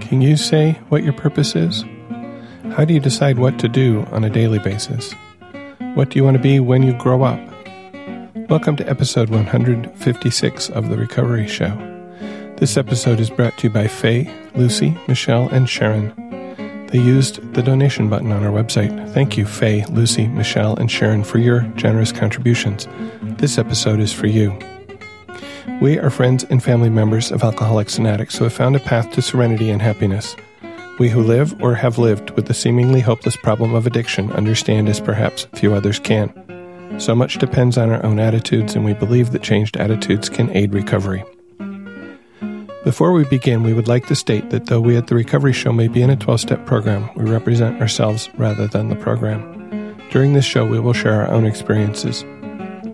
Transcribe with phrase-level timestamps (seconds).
[0.00, 1.84] Can you say what your purpose is?
[2.76, 5.12] How do you decide what to do on a daily basis?
[5.94, 7.40] What do you want to be when you grow up?
[8.48, 11.74] Welcome to episode 156 of The Recovery Show.
[12.56, 16.12] This episode is brought to you by Faye, Lucy, Michelle, and Sharon.
[16.86, 19.12] They used the donation button on our website.
[19.12, 22.86] Thank you, Faye, Lucy, Michelle, and Sharon, for your generous contributions.
[23.22, 24.56] This episode is for you.
[25.80, 29.10] We are friends and family members of alcoholics and addicts who have found a path
[29.12, 30.36] to serenity and happiness.
[30.98, 35.00] We who live or have lived with the seemingly hopeless problem of addiction understand as
[35.00, 36.32] perhaps few others can.
[36.98, 40.72] So much depends on our own attitudes, and we believe that changed attitudes can aid
[40.72, 41.24] recovery.
[42.84, 45.72] Before we begin, we would like to state that though we at the Recovery Show
[45.72, 49.98] may be in a 12 step program, we represent ourselves rather than the program.
[50.10, 52.24] During this show, we will share our own experiences.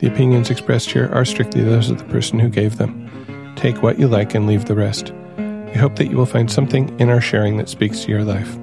[0.03, 3.55] The opinions expressed here are strictly those of the person who gave them.
[3.55, 5.13] Take what you like and leave the rest.
[5.39, 8.59] We hope that you will find something in our sharing that speaks to your life.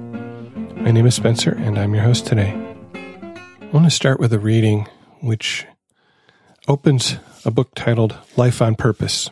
[0.76, 2.50] My name is Spencer, and I'm your host today.
[2.92, 4.86] I want to start with a reading
[5.22, 5.64] which
[6.68, 7.16] opens
[7.46, 9.30] a book titled Life on Purpose.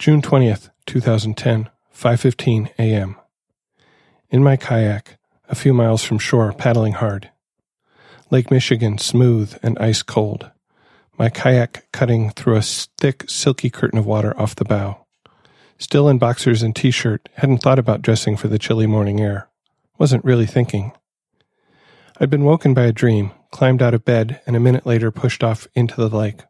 [0.00, 3.14] June 20th, 2010, 5:15 a.m.
[4.30, 5.16] In my kayak,
[5.48, 7.30] a few miles from shore, paddling hard.
[8.32, 10.52] Lake Michigan smooth and ice cold,
[11.18, 15.04] my kayak cutting through a thick, silky curtain of water off the bow.
[15.78, 19.48] Still in boxers and t shirt, hadn't thought about dressing for the chilly morning air.
[19.98, 20.92] Wasn't really thinking.
[22.20, 25.42] I'd been woken by a dream, climbed out of bed, and a minute later pushed
[25.42, 26.42] off into the lake.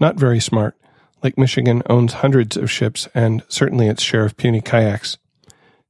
[0.00, 0.74] Not very smart.
[1.22, 5.18] Lake Michigan owns hundreds of ships and certainly its share of puny kayaks.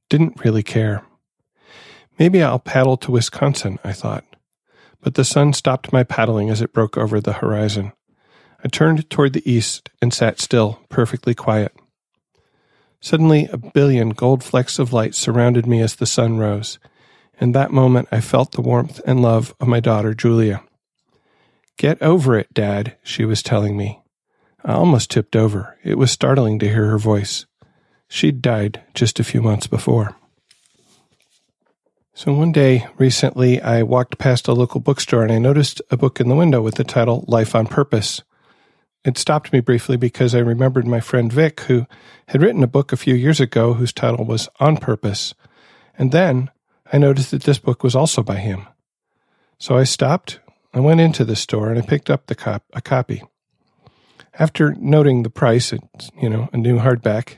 [0.09, 1.05] Didn't really care.
[2.17, 4.25] Maybe I'll paddle to Wisconsin, I thought
[5.01, 7.93] but the sun stopped my paddling as it broke over the horizon.
[8.63, 11.73] I turned toward the east and sat still, perfectly quiet.
[12.99, 16.79] Suddenly, a billion gold flecks of light surrounded me as the sun rose.
[17.39, 20.63] In that moment, I felt the warmth and love of my daughter, Julia.
[21.77, 24.01] Get over it, Dad, she was telling me.
[24.65, 25.77] I almost tipped over.
[25.81, 27.45] It was startling to hear her voice.
[28.09, 30.17] She'd died just a few months before.
[32.13, 36.19] So one day recently, I walked past a local bookstore and I noticed a book
[36.19, 38.23] in the window with the title Life on Purpose.
[39.05, 41.85] It stopped me briefly because I remembered my friend Vic, who
[42.27, 45.33] had written a book a few years ago whose title was On Purpose.
[45.97, 46.51] And then
[46.91, 48.67] I noticed that this book was also by him.
[49.57, 50.39] So I stopped,
[50.73, 53.23] I went into the store, and I picked up the cop- a copy.
[54.37, 57.37] After noting the price, it's, you know, a new hardback,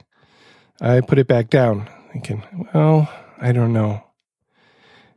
[0.79, 2.43] I put it back down, thinking,
[2.73, 3.07] well,
[3.39, 4.03] I don't know.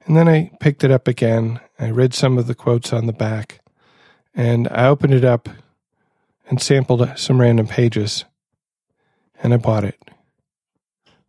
[0.06, 1.60] And then I picked it up again.
[1.78, 3.60] I read some of the quotes on the back,
[4.34, 5.48] and I opened it up
[6.48, 8.24] and sampled some random pages,
[9.42, 9.98] and I bought it.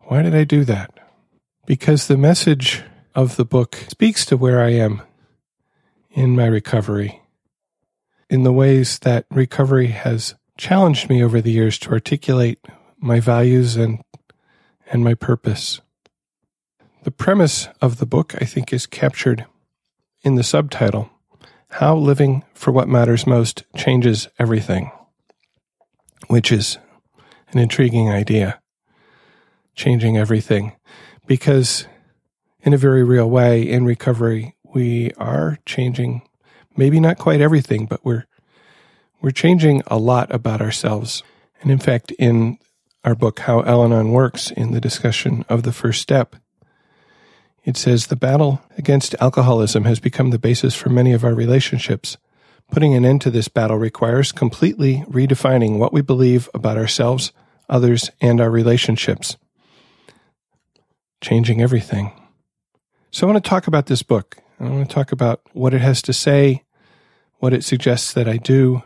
[0.01, 0.91] Why did I do that?
[1.65, 2.83] Because the message
[3.15, 5.01] of the book speaks to where I am
[6.11, 7.21] in my recovery,
[8.29, 12.59] in the ways that recovery has challenged me over the years to articulate
[12.99, 14.03] my values and
[14.91, 15.81] and my purpose.
[17.05, 19.45] The premise of the book, I think, is captured
[20.23, 21.11] in the subtitle
[21.69, 24.89] How Living for What Matters Most Changes Everything,
[26.29, 26.79] which is
[27.51, 28.59] an intriguing idea.
[29.75, 30.77] Changing everything.
[31.27, 31.85] Because,
[32.61, 36.27] in a very real way, in recovery, we are changing
[36.75, 38.25] maybe not quite everything, but we're
[39.21, 41.21] we're changing a lot about ourselves.
[41.61, 42.57] And in fact, in
[43.03, 46.35] our book, How Al Anon Works, in the discussion of the first step,
[47.65, 52.17] it says the battle against alcoholism has become the basis for many of our relationships.
[52.71, 57.31] Putting an end to this battle requires completely redefining what we believe about ourselves,
[57.67, 59.35] others, and our relationships.
[61.21, 62.11] Changing everything.
[63.09, 64.37] So I want to talk about this book.
[64.59, 66.63] I want to talk about what it has to say,
[67.39, 68.83] what it suggests that I do,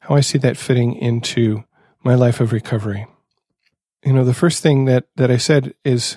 [0.00, 1.64] how I see that fitting into
[2.04, 3.06] my life of recovery.
[4.04, 6.16] You know, the first thing that, that I said is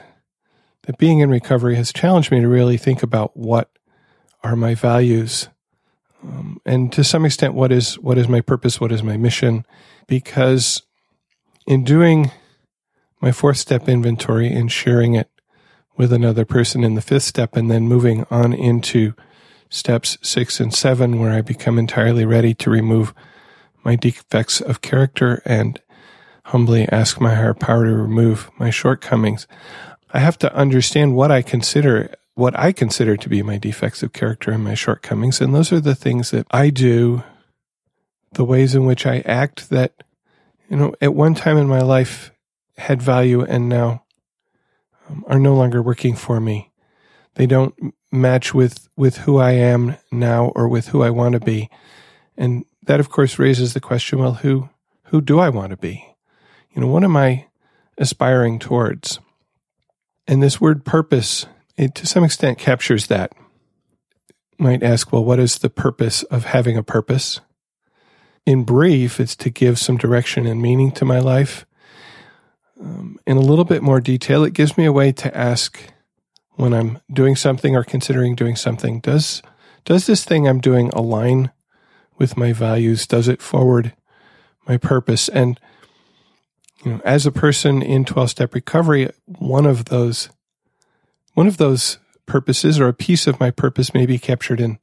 [0.84, 3.70] that being in recovery has challenged me to really think about what
[4.44, 5.50] are my values
[6.24, 9.66] um, and to some extent what is what is my purpose what is my mission?
[10.08, 10.82] Because
[11.68, 12.32] in doing
[13.22, 15.30] my fourth step inventory and sharing it
[15.98, 19.14] with another person in the fifth step and then moving on into
[19.70, 23.14] steps six and seven where i become entirely ready to remove
[23.84, 25.82] my defects of character and
[26.46, 29.48] humbly ask my higher power to remove my shortcomings
[30.14, 34.14] I have to understand what I consider what I consider to be my defects of
[34.14, 35.40] character and my shortcomings.
[35.40, 37.24] And those are the things that I do,
[38.34, 40.04] the ways in which I act that,
[40.68, 42.32] you know, at one time in my life,
[42.78, 44.04] had value and now
[45.08, 46.72] um, are no longer working for me.
[47.36, 47.76] They don't
[48.12, 51.70] match with, with who I am now or with who I want to be.
[52.36, 54.70] And that, of course, raises the question well, who,
[55.06, 56.16] who do I want to be?
[56.72, 57.46] You know, what am I
[58.00, 59.20] aspiring towards?
[60.28, 61.46] And this word purpose,
[61.78, 63.34] it to some extent captures that.
[64.58, 67.42] You might ask, well, what is the purpose of having a purpose?
[68.46, 71.66] In brief, it's to give some direction and meaning to my life.
[72.80, 75.80] Um, in a little bit more detail, it gives me a way to ask
[76.56, 79.42] when I'm doing something or considering doing something, does,
[79.86, 81.52] does this thing I'm doing align
[82.18, 83.08] with my values?
[83.08, 83.94] Does it forward
[84.68, 85.30] my purpose?
[85.30, 85.60] And,
[86.84, 90.30] you know, as a person in 12 step recovery, one of those,
[91.34, 94.80] one of those purposes or a piece of my purpose may be captured in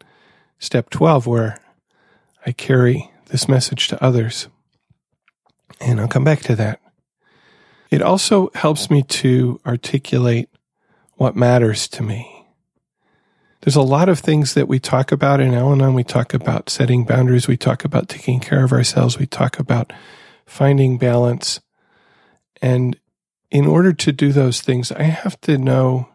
[0.58, 1.58] step 12 where
[2.46, 4.48] I carry this message to others.
[5.80, 6.80] And I'll come back to that.
[7.90, 10.48] It also helps me to articulate
[11.14, 12.46] what matters to me.
[13.62, 15.94] There's a lot of things that we talk about in Al Anon.
[15.94, 17.46] We talk about setting boundaries.
[17.46, 19.18] We talk about taking care of ourselves.
[19.18, 19.92] We talk about
[20.46, 21.60] finding balance.
[22.62, 22.98] And
[23.50, 26.08] in order to do those things, I have to know,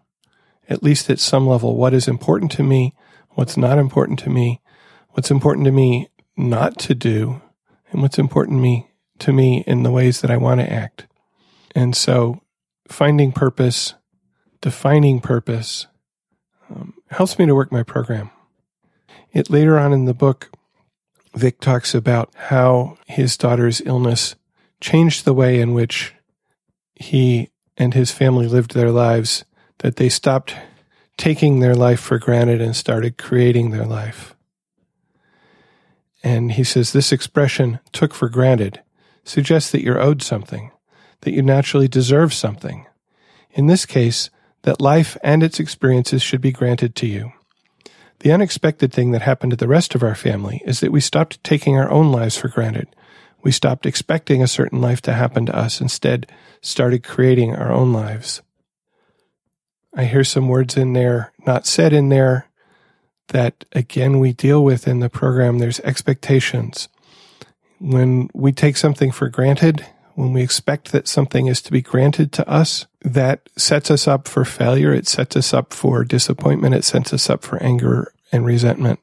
[0.69, 2.95] at least at some level, what is important to me,
[3.31, 4.61] what's not important to me,
[5.11, 7.41] what's important to me not to do,
[7.91, 11.07] and what's important to me to me in the ways that I want to act.
[11.73, 12.41] And so
[12.87, 13.93] finding purpose
[14.65, 15.85] defining purpose
[16.71, 18.31] um, helps me to work my program.
[19.31, 20.49] It later on in the book,
[21.35, 24.35] Vic talks about how his daughter's illness
[24.81, 26.15] changed the way in which
[26.95, 29.45] he and his family lived their lives,
[29.79, 30.55] that they stopped
[31.17, 34.35] taking their life for granted and started creating their life.
[36.23, 38.81] And he says this expression, took for granted,
[39.23, 40.71] suggests that you're owed something,
[41.21, 42.85] that you naturally deserve something.
[43.51, 44.29] In this case,
[44.63, 47.31] that life and its experiences should be granted to you.
[48.19, 51.43] The unexpected thing that happened to the rest of our family is that we stopped
[51.43, 52.87] taking our own lives for granted.
[53.43, 56.31] We stopped expecting a certain life to happen to us, instead,
[56.65, 58.41] started creating our own lives.
[59.93, 62.49] I hear some words in there, not said in there,
[63.29, 65.59] that again we deal with in the program.
[65.59, 66.89] There's expectations.
[67.79, 69.85] When we take something for granted,
[70.15, 74.27] when we expect that something is to be granted to us, that sets us up
[74.27, 74.93] for failure.
[74.93, 76.75] It sets us up for disappointment.
[76.75, 78.99] It sets us up for anger and resentment.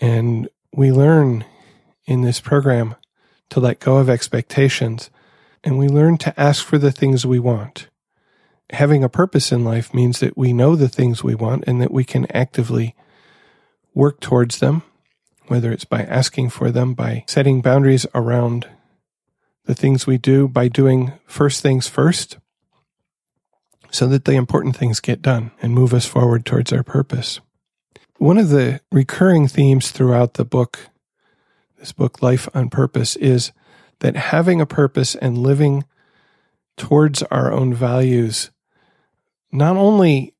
[0.00, 1.44] And we learn
[2.06, 2.96] in this program
[3.50, 5.10] to let go of expectations
[5.64, 7.88] and we learn to ask for the things we want.
[8.70, 11.90] Having a purpose in life means that we know the things we want and that
[11.90, 12.94] we can actively
[13.94, 14.82] work towards them,
[15.46, 18.66] whether it's by asking for them, by setting boundaries around
[19.68, 22.38] the things we do by doing first things first
[23.90, 27.40] so that the important things get done and move us forward towards our purpose.
[28.16, 30.88] One of the recurring themes throughout the book,
[31.78, 33.52] this book, Life on Purpose, is
[34.00, 35.84] that having a purpose and living
[36.76, 38.50] towards our own values
[39.50, 40.34] not only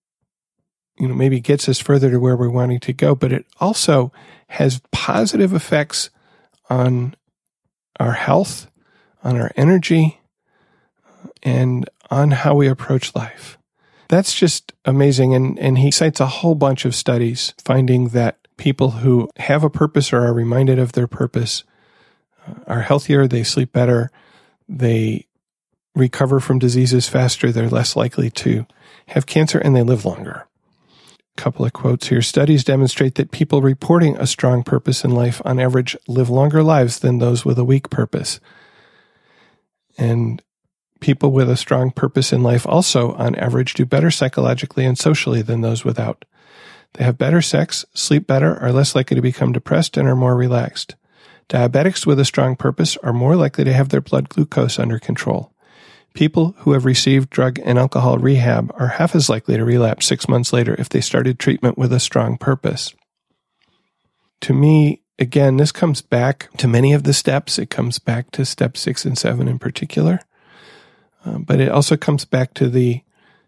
[0.98, 4.12] you know maybe gets us further to where we're wanting to go but it also
[4.48, 6.10] has positive effects
[6.70, 7.14] on
[7.98, 8.68] our health
[9.22, 10.20] on our energy,
[11.42, 13.58] and on how we approach life.
[14.08, 15.34] That's just amazing.
[15.34, 19.70] And, and he cites a whole bunch of studies finding that people who have a
[19.70, 21.64] purpose or are reminded of their purpose
[22.66, 24.10] are healthier, they sleep better,
[24.68, 25.26] they
[25.94, 28.66] recover from diseases faster, they're less likely to
[29.08, 30.46] have cancer, and they live longer.
[31.36, 32.22] A couple of quotes here.
[32.22, 36.98] Studies demonstrate that people reporting a strong purpose in life on average live longer lives
[36.98, 38.40] than those with a weak purpose.
[39.96, 40.42] And
[41.00, 45.42] people with a strong purpose in life also, on average, do better psychologically and socially
[45.42, 46.24] than those without.
[46.94, 50.34] They have better sex, sleep better, are less likely to become depressed, and are more
[50.34, 50.96] relaxed.
[51.48, 55.52] Diabetics with a strong purpose are more likely to have their blood glucose under control.
[56.14, 60.28] People who have received drug and alcohol rehab are half as likely to relapse six
[60.28, 62.94] months later if they started treatment with a strong purpose.
[64.42, 67.58] To me, again, this comes back to many of the steps.
[67.58, 70.20] It comes back to step six and seven in particular,
[71.24, 73.02] uh, but it also comes back to the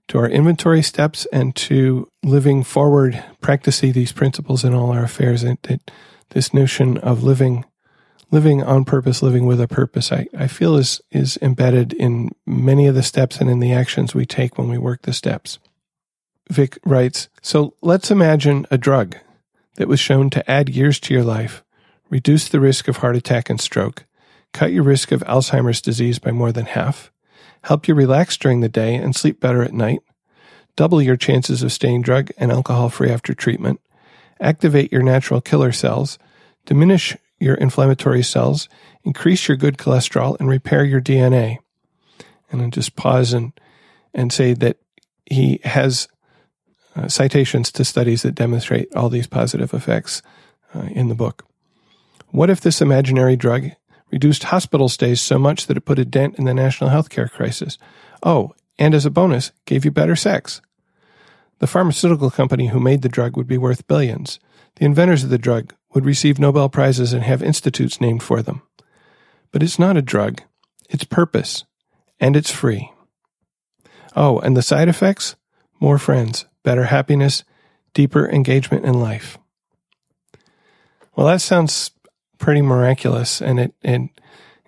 [0.09, 5.45] to our inventory steps and to living forward, practicing these principles in all our affairs.
[5.45, 5.88] And it,
[6.30, 7.64] this notion of living
[8.30, 12.87] living on purpose, living with a purpose, I, I feel is is embedded in many
[12.87, 15.58] of the steps and in the actions we take when we work the steps.
[16.49, 19.16] Vic writes, so let's imagine a drug
[19.76, 21.62] that was shown to add years to your life,
[22.08, 24.04] reduce the risk of heart attack and stroke,
[24.52, 27.12] cut your risk of Alzheimer's disease by more than half,
[27.62, 30.00] help you relax during the day and sleep better at night,
[30.75, 33.80] double your chances of staying drug and alcohol free after treatment,
[34.40, 36.18] activate your natural killer cells,
[36.66, 38.68] diminish your inflammatory cells,
[39.02, 41.59] increase your good cholesterol, and repair your DNA.
[42.52, 43.52] And then just pause and,
[44.12, 44.76] and say that
[45.25, 46.09] he has
[46.94, 50.23] uh, citations to studies that demonstrate all these positive effects
[50.75, 51.47] uh, in the book.
[52.28, 53.70] What if this imaginary drug
[54.11, 57.78] reduced hospital stays so much that it put a dent in the national healthcare crisis?
[58.23, 60.61] Oh, and as a bonus, gave you better sex.
[61.59, 64.40] The pharmaceutical company who made the drug would be worth billions.
[64.76, 68.62] The inventors of the drug would receive Nobel Prizes and have institutes named for them.
[69.52, 70.42] But it's not a drug,
[70.88, 71.64] it's purpose,
[72.20, 72.92] and it's free.
[74.14, 75.37] Oh, and the side effects?
[75.80, 77.44] More friends, better happiness,
[77.94, 79.38] deeper engagement in life.
[81.16, 81.90] Well, that sounds
[82.38, 84.11] pretty miraculous, and it and,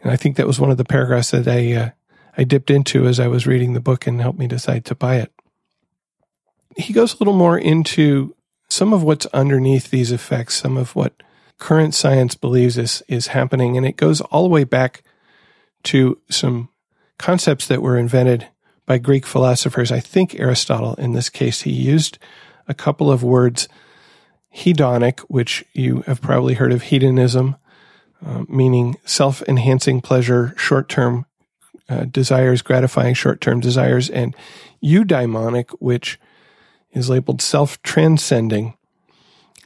[0.03, 1.91] and I think that was one of the paragraphs that I uh,
[2.37, 5.17] I dipped into as I was reading the book and helped me decide to buy
[5.17, 5.33] it.
[6.77, 8.35] He goes a little more into
[8.73, 11.23] some of what's underneath these effects, some of what
[11.59, 15.03] current science believes is is happening, and it goes all the way back
[15.83, 16.71] to some
[17.19, 18.49] concepts that were invented
[18.87, 19.93] by Greek philosophers.
[19.93, 22.19] I think Aristotle, in this case, he used
[22.67, 23.69] a couple of words
[24.57, 27.57] hedonic, which you have probably heard of hedonism,
[28.25, 31.27] uh, meaning self enhancing pleasure, short term
[31.91, 34.35] uh, desires, gratifying short term desires, and
[34.83, 36.19] eudaimonic, which
[36.93, 38.75] is labeled self transcending.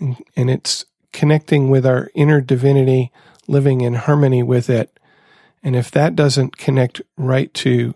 [0.00, 3.11] And it's connecting with our inner divinity,
[3.47, 4.99] living in harmony with it.
[5.62, 7.95] And if that doesn't connect right to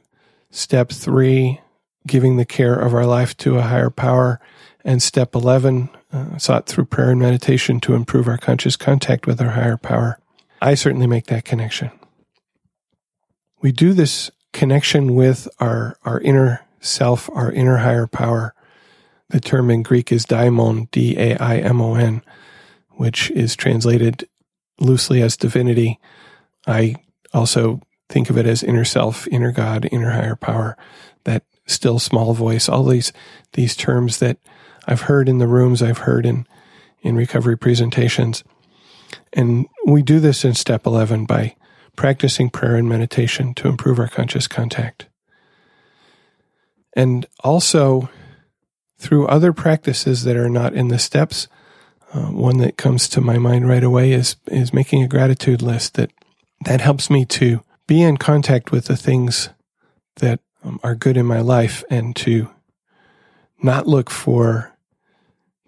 [0.50, 1.60] Step three,
[2.06, 4.40] giving the care of our life to a higher power.
[4.84, 9.40] And step 11, uh, sought through prayer and meditation to improve our conscious contact with
[9.40, 10.18] our higher power.
[10.60, 11.90] I certainly make that connection.
[13.60, 18.54] We do this connection with our, our inner self, our inner higher power.
[19.30, 22.22] The term in Greek is daimon, D A I M O N,
[22.90, 24.28] which is translated
[24.80, 25.98] loosely as divinity.
[26.66, 26.96] I
[27.32, 30.76] also think of it as inner self, inner God, inner higher power,
[31.24, 33.12] that still small voice, all these
[33.52, 34.38] these terms that
[34.86, 36.46] I've heard in the rooms, I've heard in
[37.02, 38.42] in recovery presentations.
[39.32, 41.54] And we do this in step 11 by
[41.96, 45.06] practicing prayer and meditation to improve our conscious contact.
[46.96, 48.10] And also
[49.00, 51.48] through other practices that are not in the steps.
[52.12, 55.94] Uh, one that comes to my mind right away is is making a gratitude list
[55.94, 56.10] that
[56.64, 59.48] that helps me to be in contact with the things
[60.16, 62.48] that um, are good in my life and to
[63.62, 64.72] not look for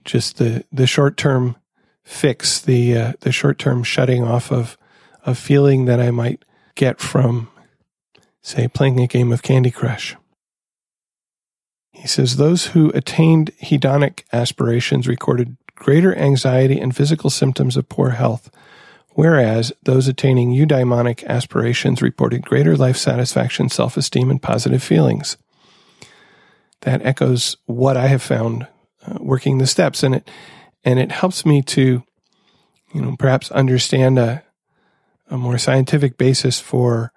[0.05, 1.57] just the, the short term
[2.05, 4.77] fix, the, uh, the short term shutting off of
[5.25, 7.49] a feeling that I might get from,
[8.43, 10.17] say, playing a game of Candy Crush.
[11.93, 18.11] He says those who attained hedonic aspirations recorded greater anxiety and physical symptoms of poor
[18.11, 18.51] health
[19.15, 25.37] whereas those attaining eudaimonic aspirations reported greater life satisfaction, self esteem, and positive feelings.
[26.81, 28.67] That echoes what I have found
[29.07, 30.31] uh, working the steps, and it
[30.85, 32.03] and it helps me to,
[32.93, 34.43] you know, perhaps understand a
[35.31, 37.13] a more scientific basis for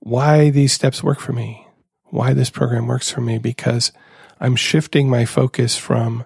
[0.00, 1.66] why these steps work for me,
[2.10, 3.92] why this program works for me, because
[4.40, 6.24] I'm shifting my focus from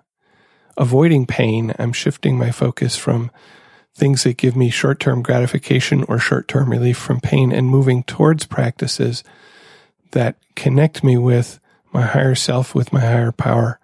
[0.76, 1.74] avoiding pain.
[1.78, 3.30] I'm shifting my focus from
[3.94, 8.02] things that give me short term gratification or short term relief from pain and moving
[8.02, 9.22] towards practices
[10.12, 11.60] that connect me with
[11.92, 13.78] my higher self, with my higher power,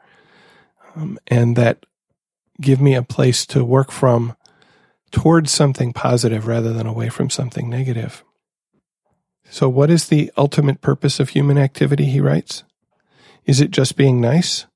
[0.96, 1.84] um, and that
[2.60, 4.34] give me a place to work from
[5.10, 8.24] towards something positive rather than away from something negative.
[9.50, 12.04] So, what is the ultimate purpose of human activity?
[12.06, 12.64] He writes.
[13.44, 14.66] Is it just being nice?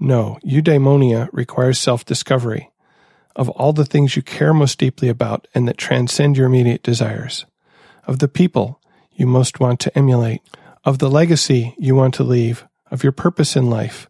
[0.00, 2.70] No, eudaimonia requires self discovery
[3.36, 7.46] of all the things you care most deeply about and that transcend your immediate desires,
[8.06, 8.80] of the people
[9.12, 10.40] you most want to emulate,
[10.84, 14.08] of the legacy you want to leave, of your purpose in life,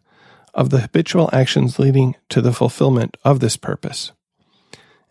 [0.53, 4.11] of the habitual actions leading to the fulfillment of this purpose.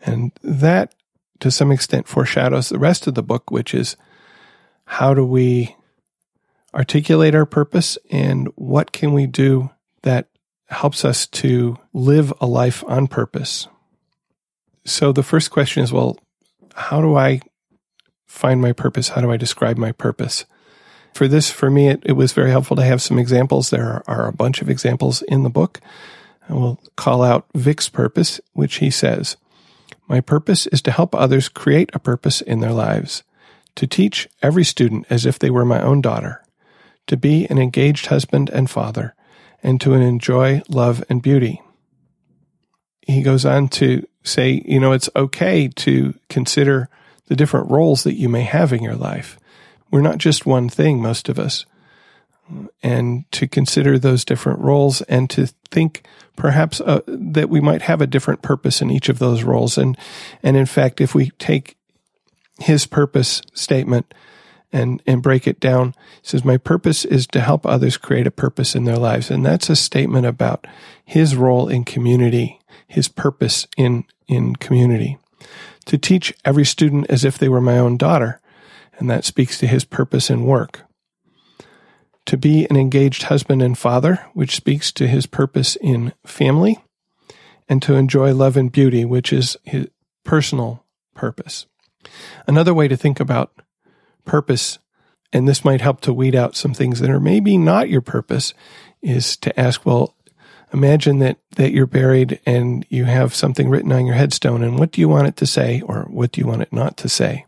[0.04, 0.94] And that,
[1.40, 3.96] to some extent, foreshadows the rest of the book, which is
[4.94, 5.76] how do we
[6.74, 9.70] articulate our purpose and what can we do
[10.02, 10.28] that
[10.68, 13.66] helps us to live a life on purpose
[14.84, 16.18] so the first question is well,
[16.74, 17.40] how do I
[18.26, 19.10] find my purpose?
[19.10, 20.44] How do I describe my purpose?
[21.14, 23.70] For this, for me, it, it was very helpful to have some examples.
[23.70, 25.80] There are, are a bunch of examples in the book.
[26.48, 29.36] I will call out Vic's purpose, which he says,
[30.08, 33.22] My purpose is to help others create a purpose in their lives,
[33.76, 36.42] to teach every student as if they were my own daughter,
[37.06, 39.14] to be an engaged husband and father,
[39.62, 41.62] and to enjoy love and beauty.
[43.02, 46.88] He goes on to say, you know, it's okay to consider
[47.26, 49.38] the different roles that you may have in your life.
[49.90, 51.66] We're not just one thing, most of us.
[52.82, 56.04] And to consider those different roles and to think
[56.36, 59.78] perhaps uh, that we might have a different purpose in each of those roles.
[59.78, 59.96] And,
[60.42, 61.76] and in fact, if we take
[62.60, 64.12] his purpose statement
[64.72, 68.30] and, and break it down, he says, My purpose is to help others create a
[68.30, 69.30] purpose in their lives.
[69.30, 70.66] And that's a statement about
[71.04, 75.18] his role in community, his purpose in, in community.
[75.86, 78.40] To teach every student as if they were my own daughter.
[78.98, 80.84] And that speaks to his purpose in work
[82.26, 86.78] to be an engaged husband and father, which speaks to his purpose in family,
[87.68, 89.88] and to enjoy love and beauty, which is his
[90.24, 91.66] personal purpose.
[92.46, 93.52] Another way to think about
[94.24, 94.78] purpose,
[95.32, 98.54] and this might help to weed out some things that are maybe not your purpose,
[99.02, 100.14] is to ask, well,
[100.72, 104.92] imagine that, that you're buried and you have something written on your headstone, and what
[104.92, 107.44] do you want it to say, or what do you want it not to say?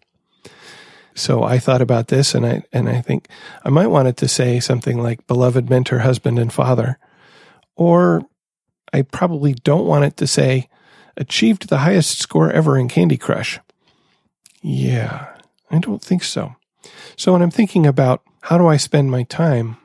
[1.15, 3.29] So I thought about this and I, and I think
[3.65, 6.99] I might want it to say something like beloved mentor, husband, and father.
[7.77, 8.23] Or
[8.93, 10.69] I probably don't want it to say
[11.17, 13.61] achieved the highest score ever in Candy Crush.
[14.63, 15.29] Yeah,
[15.71, 16.55] I don't think so.
[17.17, 19.77] So when I'm thinking about how do I spend my time,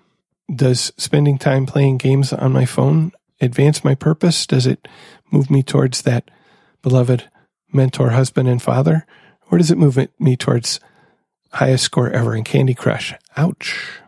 [0.53, 4.47] does spending time playing games on my phone advance my purpose?
[4.47, 4.87] Does it
[5.31, 6.31] move me towards that
[6.81, 7.29] beloved
[7.71, 9.05] mentor, husband, and father?
[9.51, 10.79] Or does it move me towards
[11.51, 13.13] highest score ever in Candy Crush.
[13.35, 13.99] Ouch.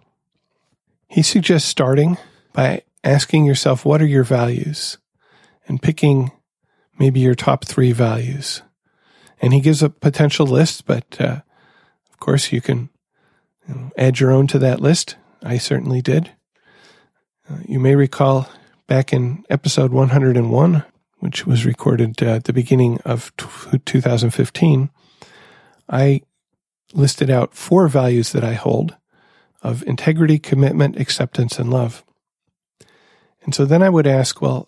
[1.07, 2.17] He suggests starting
[2.53, 4.97] by asking yourself, what are your values?
[5.67, 6.31] And picking
[6.97, 8.61] maybe your top three values.
[9.41, 11.41] And he gives a potential list, but uh,
[12.11, 12.89] of course you can
[13.67, 15.15] you know, add your own to that list.
[15.43, 16.31] I certainly did.
[17.49, 18.49] Uh, you may recall
[18.87, 20.83] back in episode 101,
[21.19, 24.89] which was recorded uh, at the beginning of t- 2015,
[25.87, 26.21] I
[26.93, 28.95] listed out four values that I hold
[29.61, 32.03] of integrity, commitment, acceptance, and love.
[33.43, 34.65] And so then I would ask, well,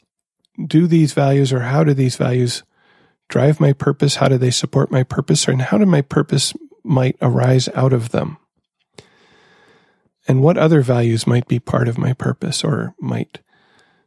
[0.65, 2.63] do these values or how do these values
[3.31, 4.15] drive my purpose?
[4.15, 5.47] How do they support my purpose?
[5.47, 8.37] And how do my purpose might arise out of them?
[10.27, 13.39] And what other values might be part of my purpose or might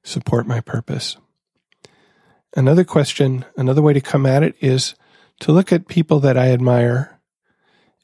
[0.04, 1.16] support my purpose?
[2.56, 4.94] Another question, another way to come at it is
[5.40, 7.18] to look at people that I admire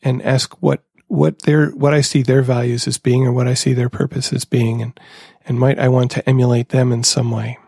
[0.02, 3.54] and ask what what their what I see their values as being or what I
[3.54, 4.98] see their purpose as being and
[5.44, 7.58] and might I want to emulate them in some way.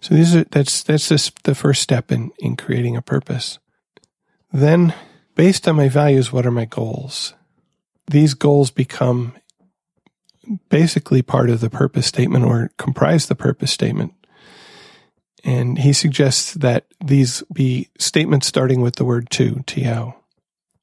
[0.00, 3.58] So these are that's that's just the first step in in creating a purpose.
[4.52, 4.94] Then
[5.34, 7.34] based on my values what are my goals?
[8.08, 9.34] These goals become
[10.68, 14.14] basically part of the purpose statement or comprise the purpose statement.
[15.44, 20.14] And he suggests that these be statements starting with the word to, to.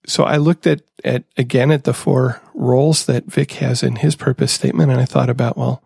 [0.07, 4.15] So I looked at, at again at the four roles that Vic has in his
[4.15, 5.83] purpose statement, and I thought about, well,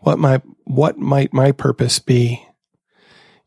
[0.00, 2.46] what my what might my purpose be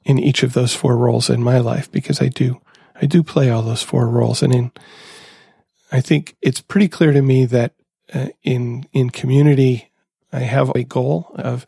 [0.07, 1.91] in each of those four roles in my life?
[1.91, 2.59] Because I do
[2.99, 4.71] I do play all those four roles, and in
[5.91, 7.73] I think it's pretty clear to me that
[8.13, 9.91] uh, in in community
[10.31, 11.65] I have a goal of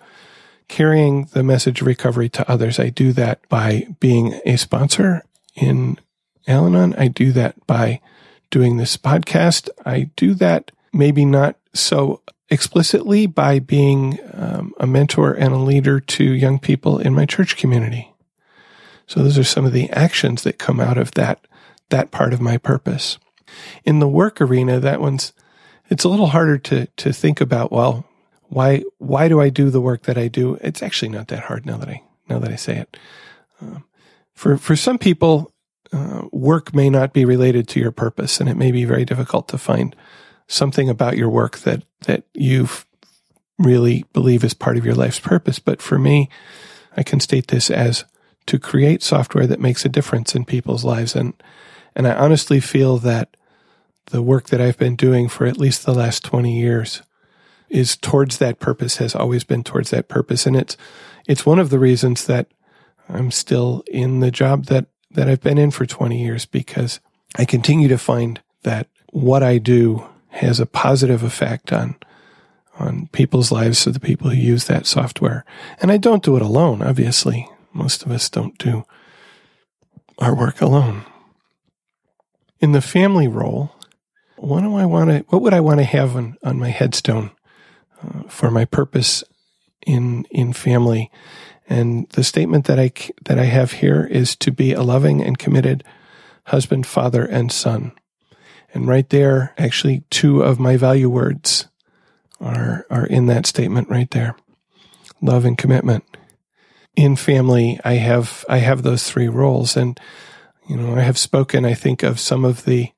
[0.68, 2.80] carrying the message of recovery to others.
[2.80, 5.24] I do that by being a sponsor
[5.56, 6.00] in
[6.48, 6.96] Al Anon.
[6.96, 8.02] I do that by
[8.50, 9.70] doing this podcast.
[9.86, 16.00] I do that maybe not so explicitly by being um, a mentor and a leader
[16.00, 18.12] to young people in my church community.
[19.10, 21.48] So those are some of the actions that come out of that
[21.90, 23.18] that part of my purpose.
[23.84, 25.34] In the work arena, that one's
[25.90, 27.72] it's a little harder to to think about.
[27.72, 28.06] Well,
[28.50, 30.60] why why do I do the work that I do?
[30.62, 32.98] It's actually not that hard now that I now that I say it.
[33.60, 33.84] Um,
[34.36, 35.52] for for some people,
[35.92, 39.48] uh, work may not be related to your purpose, and it may be very difficult
[39.48, 39.96] to find
[40.48, 42.70] something about your work that that you
[43.58, 45.58] really believe is part of your life's purpose.
[45.58, 46.30] But for me,
[46.96, 48.06] I can state this as
[48.50, 51.34] to create software that makes a difference in people's lives, and
[51.96, 53.36] and I honestly feel that
[54.08, 57.02] the work that I've been doing for at least the last twenty years
[57.70, 60.46] is towards that purpose, has always been towards that purpose.
[60.46, 60.76] And it's,
[61.28, 62.48] it's one of the reasons that
[63.08, 67.00] I'm still in the job that, that I've been in for 20 years because
[67.38, 71.96] I continue to find that what I do has a positive effect on,
[72.80, 75.46] on people's lives of the people who use that software.
[75.82, 77.50] And I don't do it alone, obviously.
[77.74, 78.84] Most of us don't do
[80.18, 81.06] our work alone.
[82.60, 83.72] In the family role,
[84.38, 87.32] what do I want to, what would I want to have on, on my headstone
[88.04, 89.24] uh, for my purpose
[89.86, 91.12] in, in family?
[91.68, 92.92] And the statement that I,
[93.26, 95.84] that I have here is to be a loving and committed
[96.46, 97.92] husband, father, and son.
[98.74, 101.68] And right there, actually, two of my value words
[102.42, 104.36] are, are in that statement right there.
[105.22, 106.04] Love and commitment.
[107.00, 109.78] In family, I have, I have those three roles.
[109.78, 110.00] And,
[110.68, 112.92] you know, I have spoken, I think, of some of the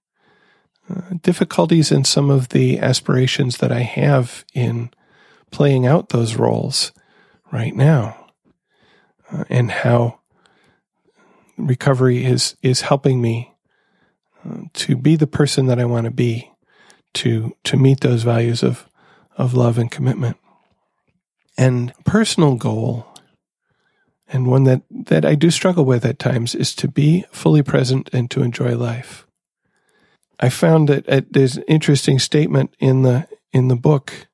[0.89, 4.89] uh, difficulties and some of the aspirations that I have in
[5.51, 6.91] playing out those roles
[7.51, 8.27] right now.
[9.31, 10.19] Uh, and how
[11.57, 13.53] recovery is, is helping me
[14.43, 16.51] uh, to be the person that I want to be,
[17.13, 18.87] to, to meet those values of
[19.37, 20.37] of love and commitment.
[21.57, 23.07] And personal goal,
[24.31, 28.09] and one that, that I do struggle with at times, is to be fully present
[28.13, 29.27] and to enjoy life.
[30.39, 34.27] I found that uh, there's an interesting statement in the in the book,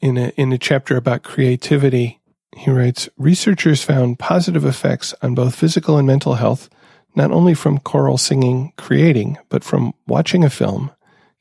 [0.00, 2.20] in a in a chapter about creativity.
[2.56, 6.70] He writes, researchers found positive effects on both physical and mental health,
[7.14, 10.90] not only from choral singing creating, but from watching a film,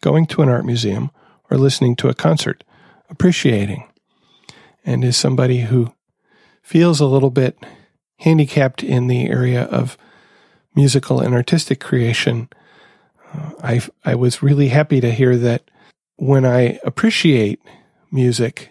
[0.01, 1.11] going to an art museum,
[1.49, 2.63] or listening to a concert
[3.09, 3.87] appreciating
[4.85, 5.93] and is somebody who
[6.61, 7.57] feels a little bit
[8.19, 9.97] handicapped in the area of
[10.75, 12.49] musical and artistic creation,
[13.33, 15.69] uh, I, I was really happy to hear that
[16.17, 17.61] when I appreciate
[18.11, 18.69] music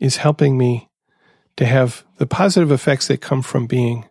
[0.00, 0.88] is helping me
[1.56, 4.06] to have the positive effects that come from being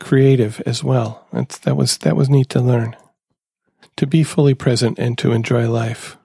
[0.00, 1.26] creative as well.
[1.32, 2.96] That's, that was, that was neat to learn.
[3.96, 6.16] To be fully present and to enjoy life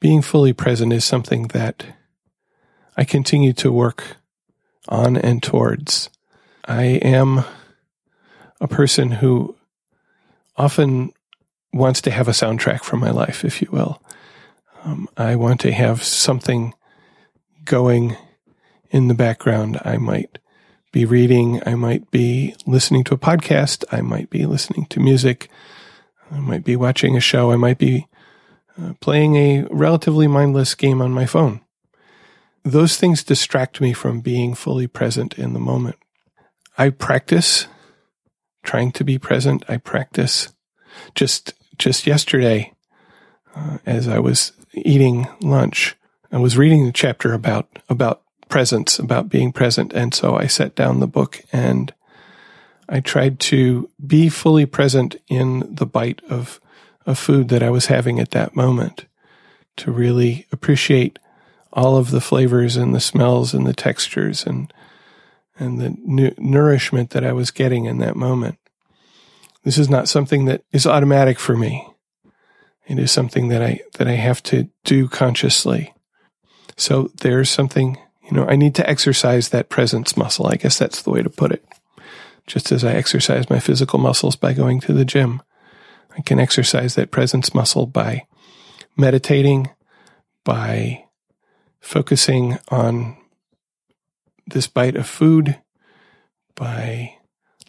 [0.00, 1.84] being fully present is something that
[2.96, 4.18] I continue to work
[4.88, 6.10] on and towards.
[6.64, 7.44] I am
[8.60, 9.56] a person who
[10.56, 11.12] often
[11.72, 14.02] wants to have a soundtrack for my life, if you will.
[14.84, 16.74] Um, I want to have something
[17.64, 18.16] going
[18.90, 19.80] in the background.
[19.84, 20.38] I might
[20.92, 25.50] be reading, I might be listening to a podcast, I might be listening to music,
[26.30, 28.06] I might be watching a show, I might be
[28.80, 31.60] uh, playing a relatively mindless game on my phone.
[32.66, 35.94] Those things distract me from being fully present in the moment.
[36.76, 37.68] I practice
[38.64, 39.64] trying to be present.
[39.68, 40.52] I practice
[41.14, 42.72] just just yesterday
[43.54, 45.94] uh, as I was eating lunch.
[46.32, 50.74] I was reading the chapter about about presence, about being present, and so I set
[50.74, 51.94] down the book and
[52.88, 56.60] I tried to be fully present in the bite of
[57.06, 59.06] of food that I was having at that moment
[59.76, 61.20] to really appreciate
[61.76, 64.72] all of the flavors and the smells and the textures and
[65.58, 68.58] and the nu- nourishment that I was getting in that moment.
[69.62, 71.86] This is not something that is automatic for me.
[72.86, 75.94] It is something that I that I have to do consciously.
[76.76, 80.46] So there's something, you know, I need to exercise that presence muscle.
[80.46, 81.64] I guess that's the way to put it.
[82.46, 85.42] Just as I exercise my physical muscles by going to the gym.
[86.16, 88.26] I can exercise that presence muscle by
[88.96, 89.68] meditating,
[90.44, 91.05] by
[91.86, 93.16] focusing on
[94.46, 95.58] this bite of food,
[96.56, 97.14] by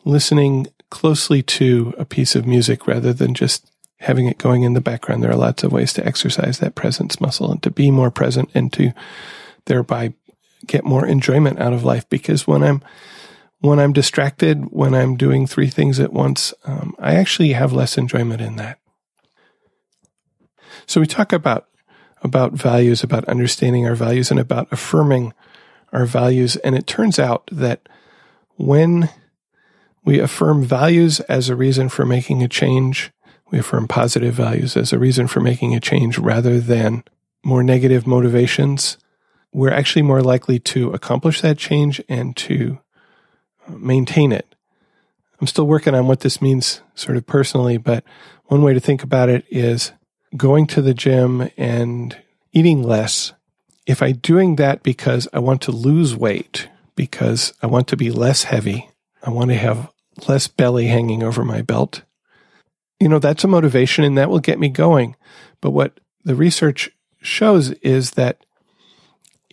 [0.06, 4.82] listening closely to a piece of music rather than just having it going in the
[4.82, 5.22] background.
[5.22, 8.50] There are lots of ways to exercise that presence muscle and to be more present
[8.56, 8.94] and to
[9.66, 10.14] thereby
[10.66, 12.08] get more enjoyment out of life.
[12.10, 12.82] Because when I'm
[13.60, 17.98] when I'm distracted, when I'm doing three things at once, um, I actually have less
[17.98, 18.80] enjoyment in that.
[20.86, 21.68] So we talk about
[22.24, 25.34] about values, about understanding our values, and about affirming
[25.94, 26.56] our values.
[26.58, 27.88] And it turns out that
[28.58, 29.10] when
[30.04, 33.12] we affirm values as a reason for making a change,
[33.52, 37.04] we affirm positive values as a reason for making a change rather than
[37.44, 38.98] more negative motivations,
[39.54, 42.80] we're actually more likely to accomplish that change and to
[43.68, 44.54] uh, maintain it.
[45.40, 48.04] I'm still working on what this means sort of personally, but
[48.46, 49.92] one way to think about it is
[50.36, 52.18] going to the gym and
[52.52, 53.34] eating less.
[53.86, 58.12] If I'm doing that because I want to lose weight, because I want to be
[58.12, 58.90] less heavy,
[59.24, 59.90] I want to have
[60.28, 62.04] less belly hanging over my belt,
[63.00, 65.16] you know, that's a motivation and that will get me going.
[65.62, 66.90] But what the research
[67.22, 68.46] shows is that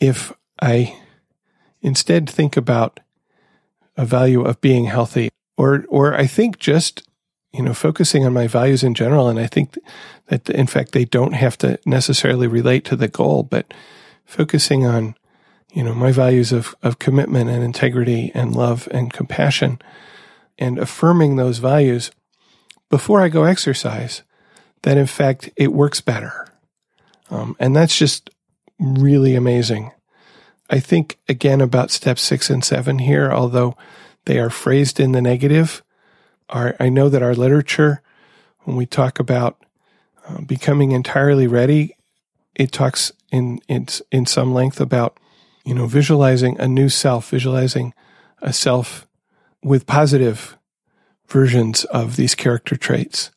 [0.00, 0.98] if I
[1.82, 3.00] instead think about
[3.96, 7.06] a value of being healthy or or I think just
[7.54, 9.78] you know focusing on my values in general and I think
[10.26, 13.72] that in fact they don't have to necessarily relate to the goal but
[14.24, 15.14] focusing on
[15.72, 19.80] you know my values of of commitment and integrity and love and compassion
[20.58, 22.10] and affirming those values
[22.90, 24.22] before I go exercise
[24.82, 26.46] that in fact it works better.
[27.30, 28.30] Um, and that's just
[28.78, 29.92] really amazing.
[30.70, 33.76] I think again about step six and seven here, although
[34.24, 35.82] they are phrased in the negative.
[36.54, 38.00] Our, I know that our literature,
[38.60, 39.62] when we talk about
[40.26, 41.96] uh, becoming entirely ready,
[42.54, 45.18] it talks in, in in some length about
[45.64, 47.92] you know visualizing a new self, visualizing
[48.40, 49.06] a self
[49.62, 50.56] with positive
[51.26, 53.32] versions of these character traits.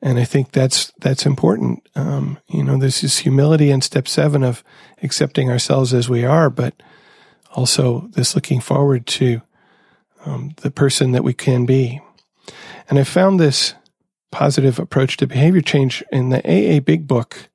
[0.00, 1.86] And I think that's that's important.
[1.96, 4.62] Um, you know, this is humility in step seven of
[5.02, 6.74] accepting ourselves as we are, but
[7.52, 9.42] also this looking forward to
[10.24, 12.00] um, the person that we can be.
[12.90, 13.74] And I found this
[14.32, 17.48] positive approach to behavior change in the AA Big Book.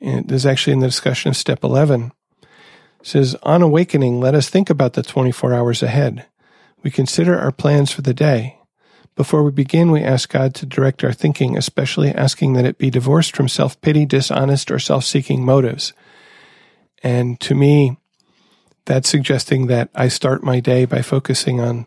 [0.00, 2.12] And this is actually in the discussion of step 11.
[2.42, 2.48] It
[3.02, 6.26] says, On awakening, let us think about the 24 hours ahead.
[6.84, 8.58] We consider our plans for the day.
[9.16, 12.90] Before we begin, we ask God to direct our thinking, especially asking that it be
[12.90, 15.92] divorced from self pity, dishonest, or self seeking motives.
[17.02, 17.98] And to me,
[18.86, 21.86] that's suggesting that I start my day by focusing on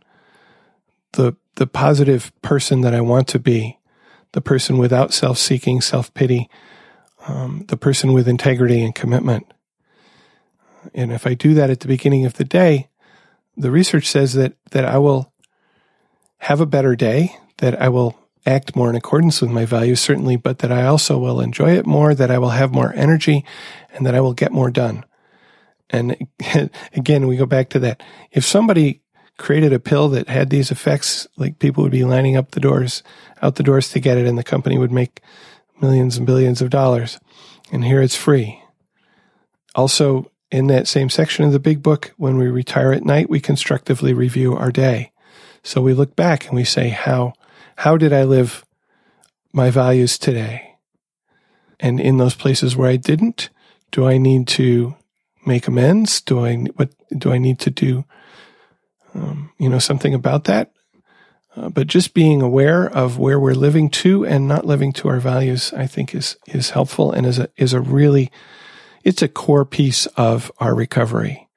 [1.13, 3.79] the, the positive person that I want to be,
[4.31, 6.49] the person without self seeking, self pity,
[7.27, 9.45] um, the person with integrity and commitment.
[10.93, 12.89] And if I do that at the beginning of the day,
[13.55, 15.31] the research says that, that I will
[16.39, 20.35] have a better day, that I will act more in accordance with my values, certainly,
[20.35, 23.45] but that I also will enjoy it more, that I will have more energy,
[23.93, 25.05] and that I will get more done.
[25.89, 26.17] And
[26.93, 28.03] again, we go back to that.
[28.31, 29.02] If somebody
[29.37, 33.03] created a pill that had these effects, like people would be lining up the doors,
[33.41, 35.21] out the doors to get it, and the company would make
[35.81, 37.19] millions and billions of dollars.
[37.71, 38.61] And here it's free.
[39.75, 43.39] Also, in that same section of the big book, when we retire at night, we
[43.39, 45.11] constructively review our day.
[45.63, 47.33] So we look back and we say, how,
[47.77, 48.63] how did I live
[49.51, 50.75] my values today?
[51.79, 53.49] And in those places where I didn't,
[53.91, 54.95] do I need to
[55.45, 56.21] make amends?
[56.21, 58.05] Do I what do I need to do?
[59.13, 60.71] Um, you know something about that.
[61.55, 65.19] Uh, but just being aware of where we're living to and not living to our
[65.19, 68.31] values, I think is is helpful and is a is a really
[69.03, 71.47] it's a core piece of our recovery.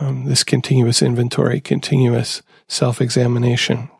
[0.00, 3.90] Um, this continuous inventory, continuous self examination.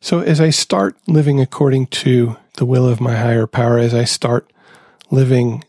[0.00, 4.04] So as I start living according to the will of my higher power, as I
[4.04, 4.50] start
[5.10, 5.64] living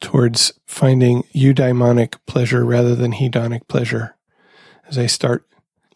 [0.00, 4.16] towards finding eudaimonic pleasure rather than hedonic pleasure,
[4.88, 5.46] as I start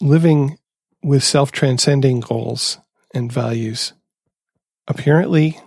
[0.01, 0.59] living
[1.03, 2.79] with self transcending goals
[3.15, 3.93] and values.
[4.89, 5.61] Apparently,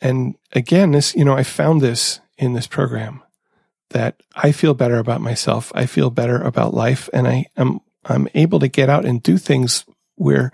[0.00, 3.22] and again, this, you know, I found this in this program
[3.90, 5.70] that I feel better about myself.
[5.74, 9.38] I feel better about life and I am, I'm able to get out and do
[9.38, 9.84] things
[10.16, 10.52] where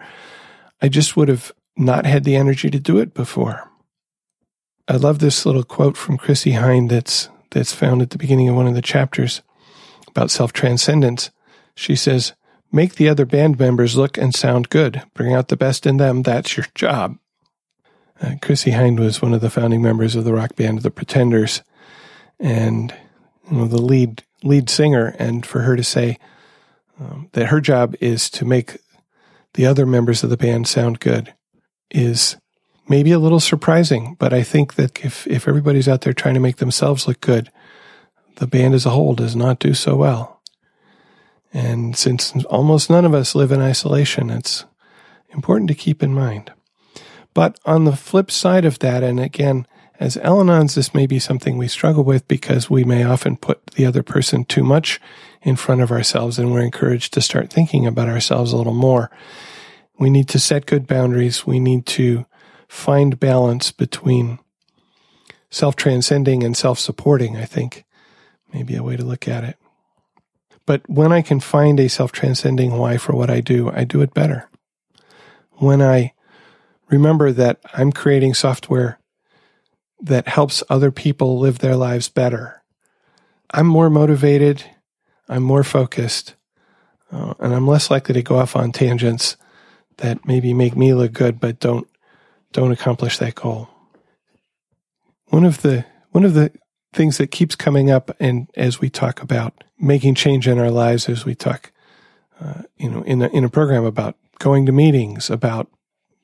[0.83, 3.69] I just would have not had the energy to do it before.
[4.87, 8.55] I love this little quote from Chrissie Hynde that's that's found at the beginning of
[8.55, 9.43] one of the chapters
[10.07, 11.31] about self transcendence.
[11.75, 12.35] She says,
[12.73, 15.03] "Make the other band members look and sound good.
[15.15, 16.23] Bring out the best in them.
[16.23, 17.19] That's your job."
[18.21, 21.63] Uh, Chrissie Hynde was one of the founding members of the rock band The Pretenders,
[22.39, 22.95] and
[23.51, 25.15] you know, the lead lead singer.
[25.19, 26.19] And for her to say
[26.99, 28.77] um, that her job is to make
[29.55, 31.35] the other members of the band sound good
[31.91, 32.37] is
[32.89, 36.41] maybe a little surprising, but I think that if, if everybody's out there trying to
[36.41, 37.51] make themselves look good,
[38.37, 40.40] the band as a whole does not do so well.
[41.53, 44.65] And since almost none of us live in isolation, it's
[45.31, 46.53] important to keep in mind.
[47.35, 49.67] But on the flip side of that, and again,
[49.99, 53.85] as Al-Anons, this may be something we struggle with because we may often put the
[53.85, 55.01] other person too much
[55.43, 59.11] in front of ourselves, and we're encouraged to start thinking about ourselves a little more.
[59.99, 61.47] We need to set good boundaries.
[61.47, 62.25] We need to
[62.67, 64.39] find balance between
[65.51, 67.85] self transcending and self supporting, I think,
[68.55, 69.57] maybe a way to look at it.
[70.67, 74.03] But when I can find a self transcending why for what I do, I do
[74.03, 74.49] it better.
[75.53, 76.13] When I
[76.89, 78.99] remember that I'm creating software
[80.01, 82.63] that helps other people live their lives better,
[83.51, 84.65] I'm more motivated,
[85.29, 86.35] I'm more focused,
[87.13, 89.37] uh, and I'm less likely to go off on tangents
[89.99, 91.87] that maybe make me look good but don't
[92.53, 93.69] don't accomplish that goal.
[95.27, 96.53] One of the one of the
[96.93, 101.09] things that keeps coming up, and as we talk about making change in our lives,
[101.09, 101.73] as we talk,
[102.41, 105.69] uh, you know, in a, in a program about going to meetings, about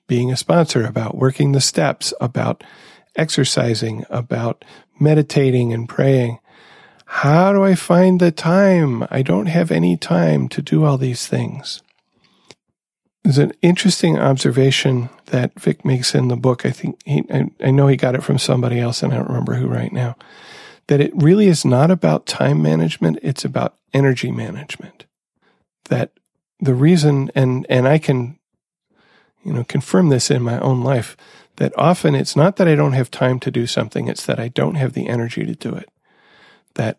[0.09, 2.65] being a sponsor, about working the steps, about
[3.17, 4.65] exercising, about
[5.01, 6.39] meditating and praying.
[7.07, 9.07] How do I find the time?
[9.11, 11.83] I don't have any time to do all these things.
[13.27, 16.65] there's an interesting observation that Vic makes in the book.
[16.65, 19.29] I think he, I, I know he got it from somebody else, and I don't
[19.29, 20.17] remember who right now.
[20.89, 25.07] That it really is not about time management; it's about energy management.
[25.89, 26.13] That
[26.61, 28.39] the reason, and and I can,
[29.45, 31.17] you know, confirm this in my own life.
[31.57, 34.49] That often it's not that I don't have time to do something; it's that I
[34.49, 35.89] don't have the energy to do it.
[36.75, 36.99] That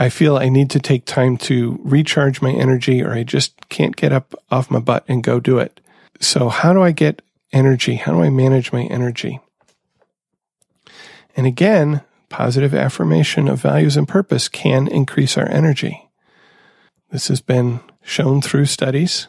[0.00, 3.96] I feel I need to take time to recharge my energy or I just can't
[3.96, 5.80] get up off my butt and go do it.
[6.20, 7.96] So how do I get energy?
[7.96, 9.40] How do I manage my energy?
[11.36, 16.08] And again, positive affirmation of values and purpose can increase our energy.
[17.10, 19.28] This has been shown through studies.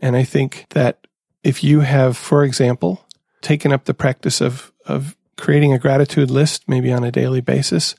[0.00, 1.06] And I think that
[1.44, 3.06] if you have, for example,
[3.42, 7.94] taken up the practice of, of creating a gratitude list, maybe on a daily basis,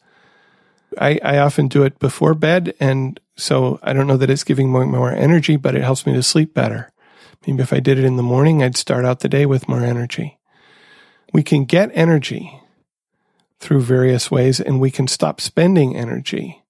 [0.97, 2.73] I, I often do it before bed.
[2.79, 6.13] And so I don't know that it's giving more, more energy, but it helps me
[6.13, 6.91] to sleep better.
[7.45, 9.83] Maybe if I did it in the morning, I'd start out the day with more
[9.83, 10.39] energy.
[11.31, 12.59] We can get energy
[13.65, 16.61] through various ways and we can stop spending energy.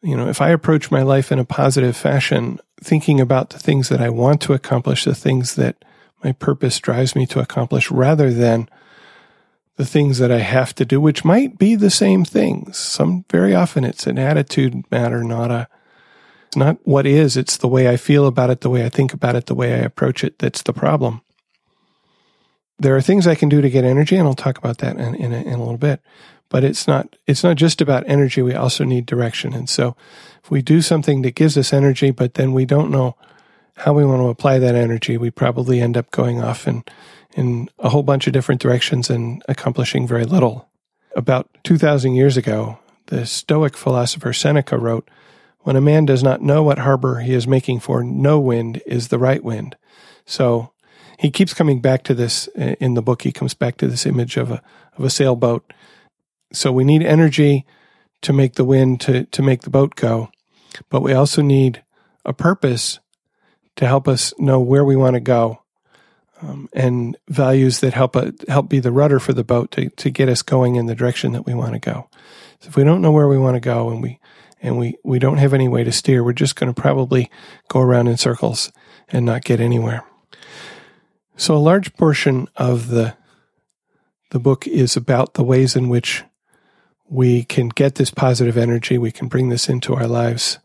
[0.00, 3.88] You know, if I approach my life in a positive fashion, thinking about the things
[3.88, 5.84] that I want to accomplish, the things that
[6.22, 8.68] my purpose drives me to accomplish, rather than
[9.76, 12.78] the things that I have to do, which might be the same things.
[12.78, 15.68] Some very often it's an attitude matter, not a
[16.46, 19.12] it's not what is, it's the way I feel about it, the way I think
[19.12, 21.22] about it, the way I approach it that's the problem.
[22.78, 25.14] There are things I can do to get energy, and I'll talk about that in,
[25.14, 26.00] in, a, in a little bit.
[26.48, 28.42] But it's not it's not just about energy.
[28.42, 29.54] We also need direction.
[29.54, 29.96] And so,
[30.42, 33.16] if we do something that gives us energy, but then we don't know
[33.76, 36.88] how we want to apply that energy, we probably end up going off and
[37.34, 40.68] in a whole bunch of different directions and accomplishing very little.
[41.16, 45.08] About 2,000 years ago, the Stoic philosopher Seneca wrote,
[45.60, 49.08] When a man does not know what harbor he is making for, no wind is
[49.08, 49.76] the right wind.
[50.24, 50.72] So
[51.24, 53.22] he keeps coming back to this in the book.
[53.22, 54.62] He comes back to this image of a,
[54.98, 55.72] of a sailboat.
[56.52, 57.64] So we need energy
[58.20, 60.30] to make the wind, to, to make the boat go.
[60.90, 61.82] But we also need
[62.26, 63.00] a purpose
[63.76, 65.62] to help us know where we want to go
[66.42, 70.10] um, and values that help uh, help be the rudder for the boat to, to
[70.10, 72.10] get us going in the direction that we want to go.
[72.60, 74.20] So if we don't know where we want to go and we
[74.60, 77.30] and we, we don't have any way to steer, we're just going to probably
[77.68, 78.70] go around in circles
[79.08, 80.04] and not get anywhere.
[81.36, 83.16] So a large portion of the
[84.30, 86.24] the book is about the ways in which
[87.08, 90.58] we can get this positive energy, we can bring this into our lives.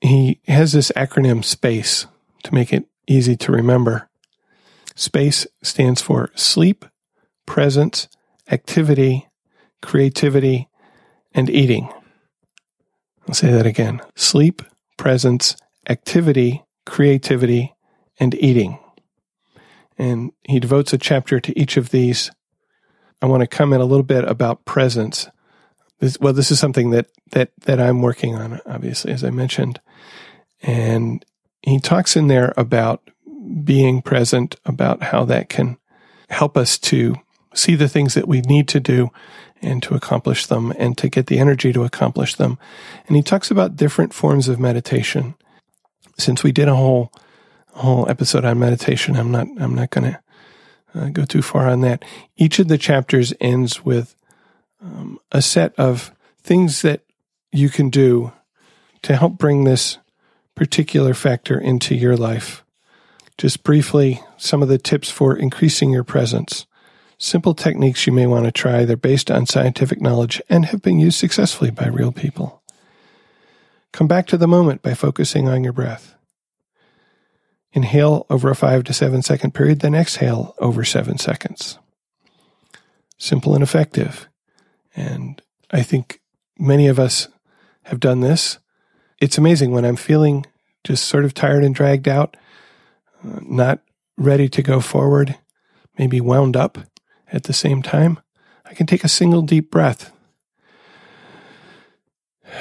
[0.00, 2.06] He has this acronym SPACE
[2.44, 4.08] to make it easy to remember.
[4.94, 6.86] SPACE stands for sleep,
[7.46, 8.08] presence,
[8.50, 9.28] activity,
[9.82, 10.68] creativity,
[11.34, 11.92] and eating.
[13.28, 14.62] I'll say that again sleep,
[14.96, 15.56] presence,
[15.88, 17.74] activity, creativity,
[18.18, 18.78] and eating.
[20.02, 22.32] And he devotes a chapter to each of these.
[23.22, 25.28] I want to comment a little bit about presence.
[26.00, 29.80] This, well, this is something that, that, that I'm working on, obviously, as I mentioned.
[30.60, 31.24] And
[31.62, 33.08] he talks in there about
[33.62, 35.78] being present about how that can
[36.30, 37.14] help us to
[37.54, 39.10] see the things that we need to do
[39.60, 42.58] and to accomplish them and to get the energy to accomplish them.
[43.06, 45.36] And he talks about different forms of meditation.
[46.18, 47.12] Since we did a whole
[47.72, 50.20] whole episode on meditation, I'm not I'm not going to
[50.94, 52.04] uh, go too far on that.
[52.36, 54.14] Each of the chapters ends with
[54.82, 57.02] um, a set of things that
[57.52, 58.32] you can do
[59.02, 59.98] to help bring this
[60.54, 62.64] particular factor into your life.
[63.38, 66.66] Just briefly, some of the tips for increasing your presence.
[67.18, 68.84] Simple techniques you may want to try.
[68.84, 72.62] They're based on scientific knowledge and have been used successfully by real people.
[73.92, 76.14] Come back to the moment by focusing on your breath.
[77.72, 81.78] Inhale over a five to seven second period, then exhale over seven seconds.
[83.18, 84.28] Simple and effective.
[84.94, 86.20] And I think
[86.58, 87.28] many of us
[87.84, 88.58] have done this.
[89.20, 90.44] It's amazing when I'm feeling
[90.84, 92.36] just sort of tired and dragged out
[93.24, 93.80] uh, not
[94.16, 95.38] ready to go forward,
[95.98, 96.78] maybe wound up
[97.30, 98.18] at the same time,
[98.64, 100.12] I can take a single deep breath.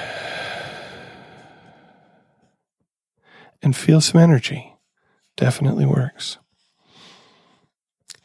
[3.63, 4.70] And feel some energy.
[5.41, 6.37] Definitely works.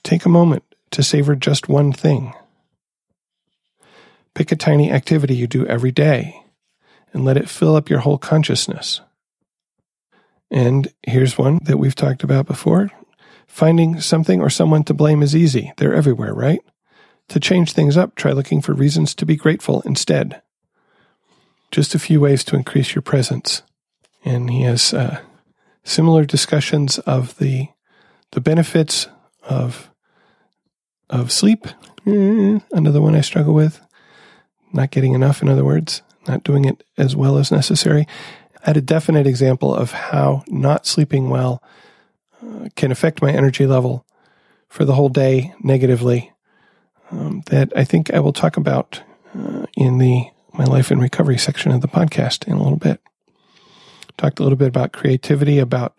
[0.05, 2.35] Take a moment to savor just one thing.
[4.35, 6.43] Pick a tiny activity you do every day
[7.15, 9.01] and let it fill up your whole consciousness.
[10.51, 12.91] And here's one that we've talked about before.
[13.47, 15.73] Finding something or someone to blame is easy.
[15.79, 16.61] They're everywhere, right?
[17.31, 20.43] To change things up, try looking for reasons to be grateful instead.
[21.71, 23.63] Just a few ways to increase your presence.
[24.23, 25.23] And he has uh,
[25.87, 27.69] similar discussions of the
[28.33, 29.09] the benefits
[29.43, 29.91] of
[31.09, 31.67] of sleep.
[32.05, 33.81] Another one I struggle with.
[34.73, 38.07] Not getting enough, in other words, not doing it as well as necessary.
[38.63, 41.63] I had a definite example of how not sleeping well
[42.43, 44.05] uh, can affect my energy level
[44.69, 46.33] for the whole day negatively.
[47.13, 49.03] Um, that I think I will talk about
[49.39, 53.01] uh, in the my life in recovery section of the podcast in a little bit.
[54.17, 55.95] Talked a little bit about creativity, about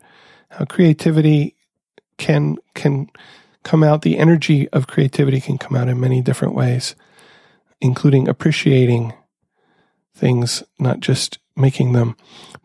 [0.50, 1.56] how creativity
[2.18, 3.10] can can
[3.64, 4.02] come out.
[4.02, 6.96] The energy of creativity can come out in many different ways,
[7.80, 9.14] including appreciating
[10.16, 12.16] things, not just making them.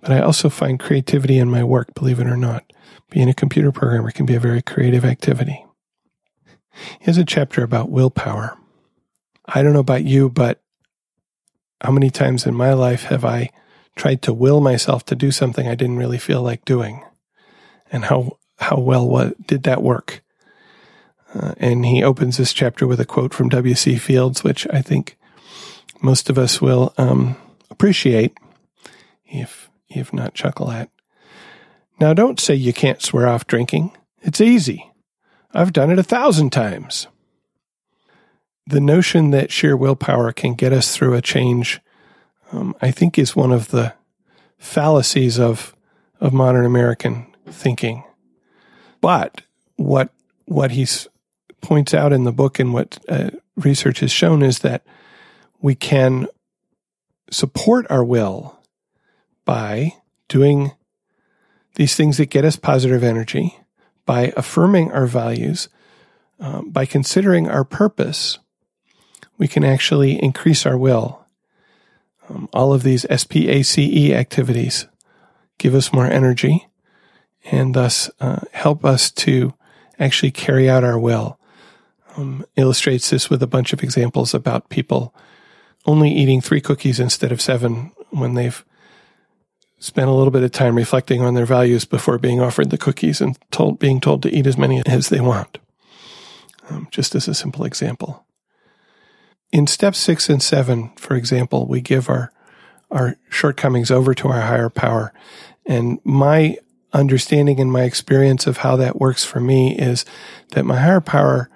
[0.00, 2.64] But I also find creativity in my work, believe it or not.
[3.10, 5.64] Being a computer programmer can be a very creative activity.
[7.00, 8.56] Here's a chapter about willpower.
[9.46, 10.62] I don't know about you, but
[11.80, 13.50] how many times in my life have I
[13.96, 17.04] tried to will myself to do something I didn't really feel like doing?
[17.90, 20.22] And how, how well what, did that work?
[21.34, 23.96] Uh, and he opens this chapter with a quote from W.C.
[23.96, 25.16] Fields, which I think
[26.02, 27.36] most of us will um,
[27.70, 28.36] appreciate,
[29.24, 30.90] if if not chuckle at.
[32.00, 33.96] Now, don't say you can't swear off drinking.
[34.22, 34.90] It's easy.
[35.52, 37.06] I've done it a thousand times.
[38.66, 41.80] The notion that sheer willpower can get us through a change,
[42.52, 43.94] um, I think, is one of the
[44.58, 45.74] fallacies of
[46.20, 48.04] of modern American thinking.
[49.00, 49.42] But
[49.76, 50.10] what
[50.44, 50.86] what he
[51.60, 54.84] points out in the book and what uh, research has shown is that
[55.60, 56.26] we can
[57.30, 58.58] support our will
[59.44, 59.94] by
[60.28, 60.72] doing
[61.74, 63.58] these things that get us positive energy
[64.04, 65.68] by affirming our values,
[66.40, 68.38] um, by considering our purpose,
[69.38, 71.21] we can actually increase our will.
[72.32, 74.86] Um, all of these SPACE activities
[75.58, 76.66] give us more energy
[77.50, 79.52] and thus uh, help us to
[79.98, 81.38] actually carry out our will.
[82.16, 85.14] Um, illustrates this with a bunch of examples about people
[85.86, 88.64] only eating three cookies instead of seven when they've
[89.78, 93.20] spent a little bit of time reflecting on their values before being offered the cookies
[93.20, 95.58] and told, being told to eat as many as they want.
[96.70, 98.24] Um, just as a simple example.
[99.52, 102.32] In step six and seven, for example, we give our,
[102.90, 105.12] our shortcomings over to our higher power.
[105.66, 106.56] And my
[106.92, 110.04] understanding and my experience of how that works for me is
[110.50, 111.50] that my higher power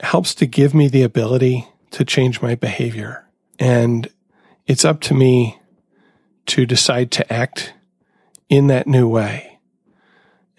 [0.00, 3.26] helps to give me the ability to change my behavior.
[3.58, 4.08] And
[4.66, 5.58] it's up to me
[6.46, 7.74] to decide to act
[8.48, 9.58] in that new way.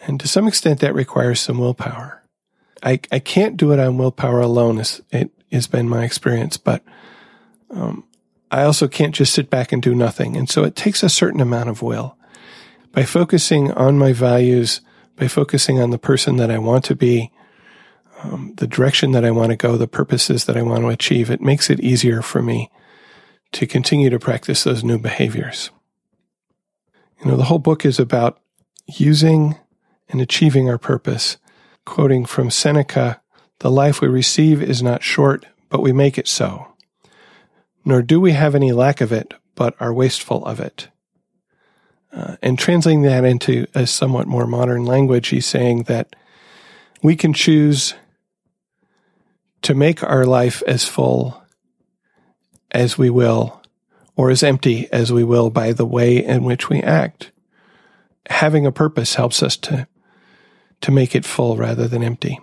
[0.01, 2.23] And to some extent, that requires some willpower.
[2.83, 4.81] I, I can't do it on willpower alone,
[5.11, 6.83] it has been my experience, but
[7.69, 8.03] um,
[8.51, 10.37] I also can't just sit back and do nothing.
[10.37, 12.17] And so it takes a certain amount of will.
[12.91, 14.81] By focusing on my values,
[15.15, 17.31] by focusing on the person that I want to be,
[18.23, 21.29] um, the direction that I want to go, the purposes that I want to achieve,
[21.29, 22.71] it makes it easier for me
[23.51, 25.69] to continue to practice those new behaviors.
[27.19, 28.39] You know, the whole book is about
[28.87, 29.57] using
[30.09, 31.37] and achieving our purpose.
[31.85, 33.21] Quoting from Seneca,
[33.59, 36.67] the life we receive is not short, but we make it so.
[37.83, 40.89] Nor do we have any lack of it, but are wasteful of it.
[42.11, 46.15] Uh, and translating that into a somewhat more modern language, he's saying that
[47.01, 47.93] we can choose
[49.61, 51.41] to make our life as full
[52.71, 53.61] as we will
[54.15, 57.31] or as empty as we will by the way in which we act.
[58.29, 59.87] Having a purpose helps us to,
[60.81, 62.39] to make it full rather than empty.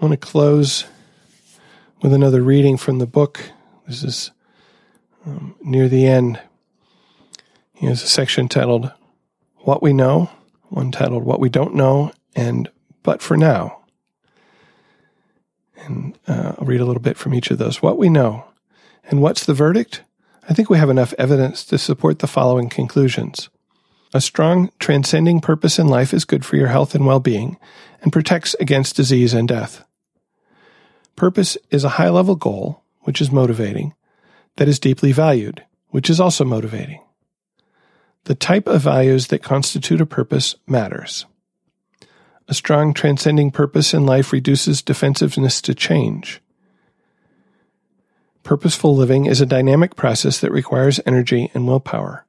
[0.00, 0.86] I want to close
[2.00, 3.50] with another reading from the book.
[3.86, 4.30] This is
[5.26, 6.40] um, near the end.
[7.74, 8.90] Here's a section titled
[9.58, 10.30] What We Know,
[10.70, 12.70] one titled What We Don't Know, and
[13.02, 13.82] But for Now.
[15.76, 17.82] And uh, I'll read a little bit from each of those.
[17.82, 18.46] What we know.
[19.04, 20.02] And what's the verdict?
[20.48, 23.50] I think we have enough evidence to support the following conclusions.
[24.14, 27.58] A strong, transcending purpose in life is good for your health and well being
[28.00, 29.84] and protects against disease and death.
[31.20, 33.92] Purpose is a high level goal, which is motivating,
[34.56, 37.04] that is deeply valued, which is also motivating.
[38.24, 41.26] The type of values that constitute a purpose matters.
[42.48, 46.40] A strong, transcending purpose in life reduces defensiveness to change.
[48.42, 52.24] Purposeful living is a dynamic process that requires energy and willpower.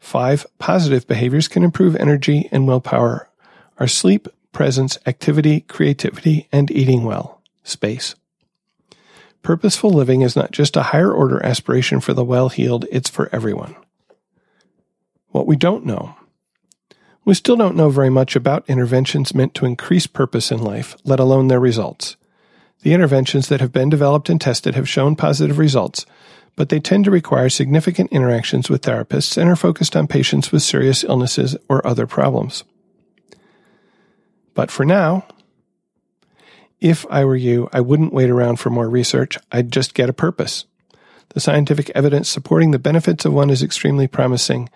[0.00, 3.30] Five positive behaviors can improve energy and willpower
[3.78, 7.35] are sleep, presence, activity, creativity, and eating well.
[7.66, 8.14] Space.
[9.42, 13.28] Purposeful living is not just a higher order aspiration for the well heeled, it's for
[13.32, 13.74] everyone.
[15.30, 16.16] what we don't know.
[17.24, 21.20] We still don't know very much about interventions meant to increase purpose in life, let
[21.20, 22.16] alone their results.
[22.82, 26.06] The interventions that have been developed and tested have shown positive results,
[26.54, 30.62] but they tend to require significant interactions with therapists and are focused on patients with
[30.62, 32.64] serious illnesses or other problems.
[34.54, 35.26] But for now,
[36.80, 39.38] if I were you, I wouldn't wait around for more research.
[39.50, 40.66] I'd just get a purpose.
[41.30, 44.68] The scientific evidence supporting the benefits of one is extremely promising,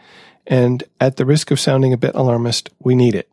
[0.46, 3.30] and at the risk of sounding a bit alarmist, we need it.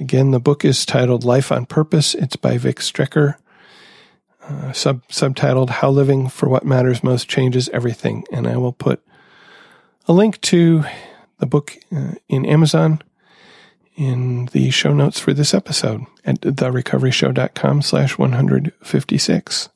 [0.00, 2.14] Again, the book is titled Life on Purpose.
[2.14, 3.36] It's by Vic Strecher,
[4.42, 8.24] uh, sub, subtitled How Living for What Matters Most Changes Everything.
[8.32, 9.02] And I will put
[10.06, 10.84] a link to
[11.38, 13.02] the book uh, in Amazon
[13.96, 19.68] in the show notes for this episode at therecoveryshow.com slash 156.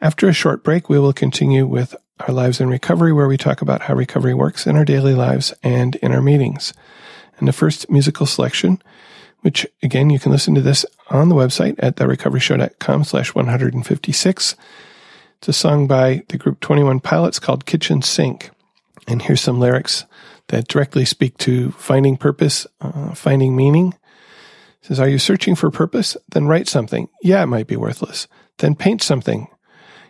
[0.00, 3.60] After a short break, we will continue with our lives in recovery, where we talk
[3.60, 6.72] about how recovery works in our daily lives and in our meetings.
[7.38, 8.80] And the first musical selection,
[9.40, 14.56] which again, you can listen to this on the website at therecoveryshow.com slash 156.
[15.38, 18.50] It's a song by the group 21 Pilots called Kitchen Sink.
[19.08, 20.04] And here's some lyrics
[20.48, 23.94] that directly speak to finding purpose, uh, finding meaning.
[24.84, 26.14] Says, Are you searching for purpose?
[26.32, 27.08] Then write something.
[27.22, 28.28] Yeah, it might be worthless.
[28.58, 29.48] Then paint something.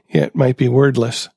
[0.09, 1.29] Yeah, it might be wordless.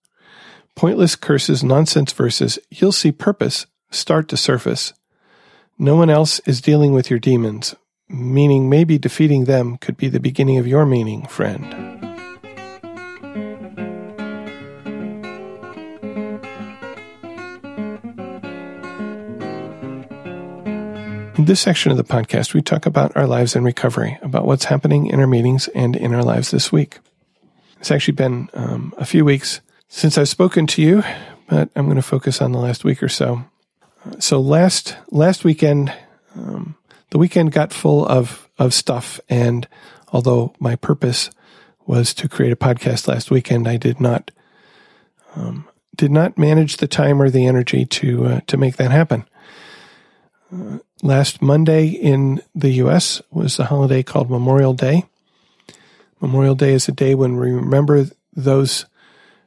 [0.75, 2.57] Pointless curses, nonsense verses.
[2.71, 4.93] You'll see purpose start to surface.
[5.77, 7.75] No one else is dealing with your demons,
[8.09, 12.16] meaning maybe defeating them could be the beginning of your meaning, friend.
[21.47, 25.07] This section of the podcast, we talk about our lives in recovery, about what's happening
[25.07, 26.99] in our meetings and in our lives this week.
[27.79, 31.03] It's actually been um, a few weeks since I've spoken to you,
[31.47, 33.45] but I'm going to focus on the last week or so.
[34.19, 35.93] So last last weekend,
[36.35, 36.75] um,
[37.11, 39.67] the weekend got full of of stuff, and
[40.09, 41.29] although my purpose
[41.85, 44.31] was to create a podcast last weekend, I did not
[45.35, 49.25] um, did not manage the time or the energy to uh, to make that happen.
[50.53, 53.21] Uh, last Monday in the U.S.
[53.31, 55.03] was a holiday called Memorial Day.
[56.19, 58.85] Memorial Day is a day when we remember those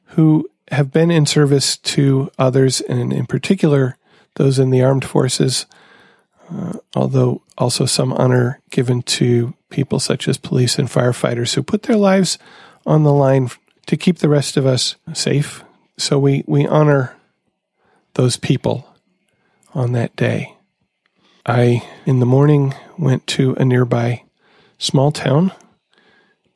[0.07, 3.97] who have been in service to others, and in particular,
[4.37, 5.67] those in the armed forces,
[6.51, 11.85] uh, although also some honor given to people such as police and firefighters who put
[11.85, 12.39] their lives
[12.87, 13.51] on the line
[13.87, 15.65] to keep the rest of us safe.
[15.99, 17.17] So we, we honor
[18.15, 18.89] those people
[19.75, 20.57] on that day.
[21.51, 24.23] I, in the morning, went to a nearby
[24.79, 25.51] small town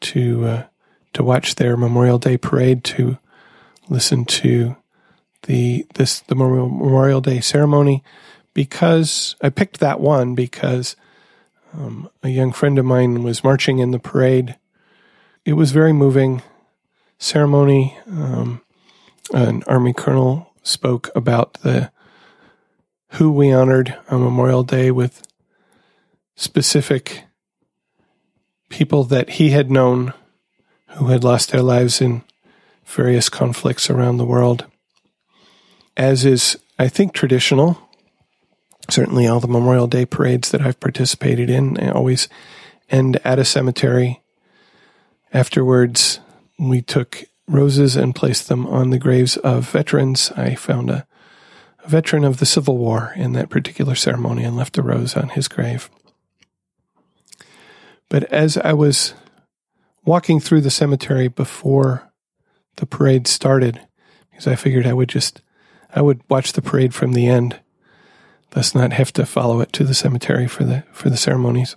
[0.03, 0.63] to uh,
[1.15, 3.19] to watch their Memorial Day parade, to
[3.89, 4.77] listen to
[5.49, 8.05] the this the Memorial Day ceremony,
[8.55, 10.95] because I picked that one because
[11.73, 14.55] um, a young friend of mine was marching in the parade.
[15.45, 16.41] It was very moving
[17.19, 17.99] ceremony.
[18.07, 18.61] Um,
[19.33, 21.91] an army colonel spoke about the
[23.15, 25.23] who we honored on Memorial Day with
[26.35, 27.25] specific
[28.69, 30.13] people that he had known
[30.97, 32.23] who had lost their lives in
[32.85, 34.67] various conflicts around the world.
[35.97, 37.79] As is, I think, traditional,
[38.91, 42.29] certainly all the Memorial Day parades that I've participated in always
[42.91, 44.23] end at a cemetery.
[45.33, 46.19] Afterwards,
[46.59, 50.33] we took roses and placed them on the graves of veterans.
[50.33, 51.07] I found a
[51.85, 55.29] a veteran of the Civil War in that particular ceremony and left a rose on
[55.29, 55.91] his grave.
[58.09, 59.15] But as I was
[60.05, 62.11] walking through the cemetery before
[62.77, 63.81] the parade started,
[64.31, 65.43] because I figured I would just,
[65.95, 67.61] I would watch the parade from the end,
[68.51, 71.77] thus not have to follow it to the cemetery for the, for the ceremonies.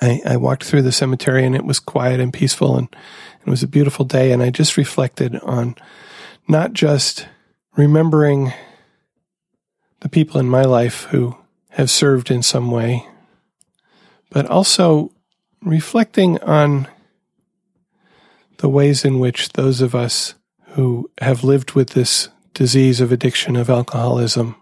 [0.00, 2.88] I, I walked through the cemetery and it was quiet and peaceful and
[3.46, 4.32] it was a beautiful day.
[4.32, 5.76] And I just reflected on
[6.48, 7.28] not just
[7.76, 8.52] remembering
[10.00, 11.36] the people in my life who
[11.70, 13.06] have served in some way,
[14.30, 15.10] but also
[15.62, 16.86] reflecting on
[18.58, 20.34] the ways in which those of us
[20.72, 24.56] who have lived with this disease of addiction of alcoholism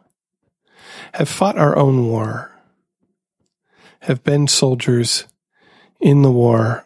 [1.14, 2.50] have fought our own war,
[4.00, 5.26] have been soldiers
[6.00, 6.84] in the war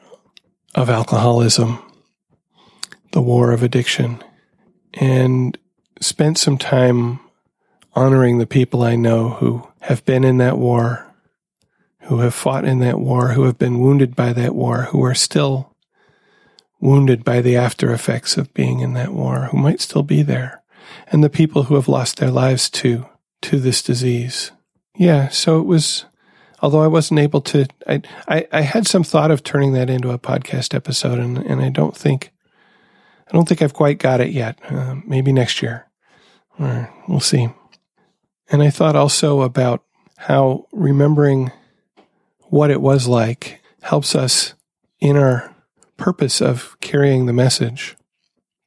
[0.75, 1.79] of alcoholism,
[3.13, 4.23] the war of addiction,
[4.95, 5.57] and
[6.01, 7.21] spent some time
[7.95, 11.07] honoring the people I know who have been in that war,
[12.03, 15.15] who have fought in that war, who have been wounded by that war, who are
[15.15, 15.75] still
[16.81, 20.63] wounded by the after effects of being in that war, who might still be there.
[21.09, 23.07] and the people who have lost their lives to
[23.43, 24.51] to this disease.
[24.97, 26.05] Yeah, so it was
[26.63, 30.11] although I wasn't able to I I, I had some thought of turning that into
[30.11, 32.33] a podcast episode and, and I don't think
[33.29, 34.59] I don't think I've quite got it yet.
[34.71, 35.87] Uh, maybe next year.
[36.59, 37.49] Or we'll see.
[38.51, 39.83] And I thought also about
[40.17, 41.51] how remembering
[42.49, 44.55] what it was like helps us
[45.01, 45.55] in our
[45.97, 47.97] purpose of carrying the message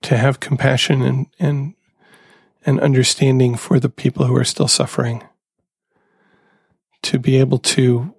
[0.01, 1.76] to have compassion and, and,
[2.66, 5.24] and understanding for the people who are still suffering.
[7.03, 8.14] To be able to,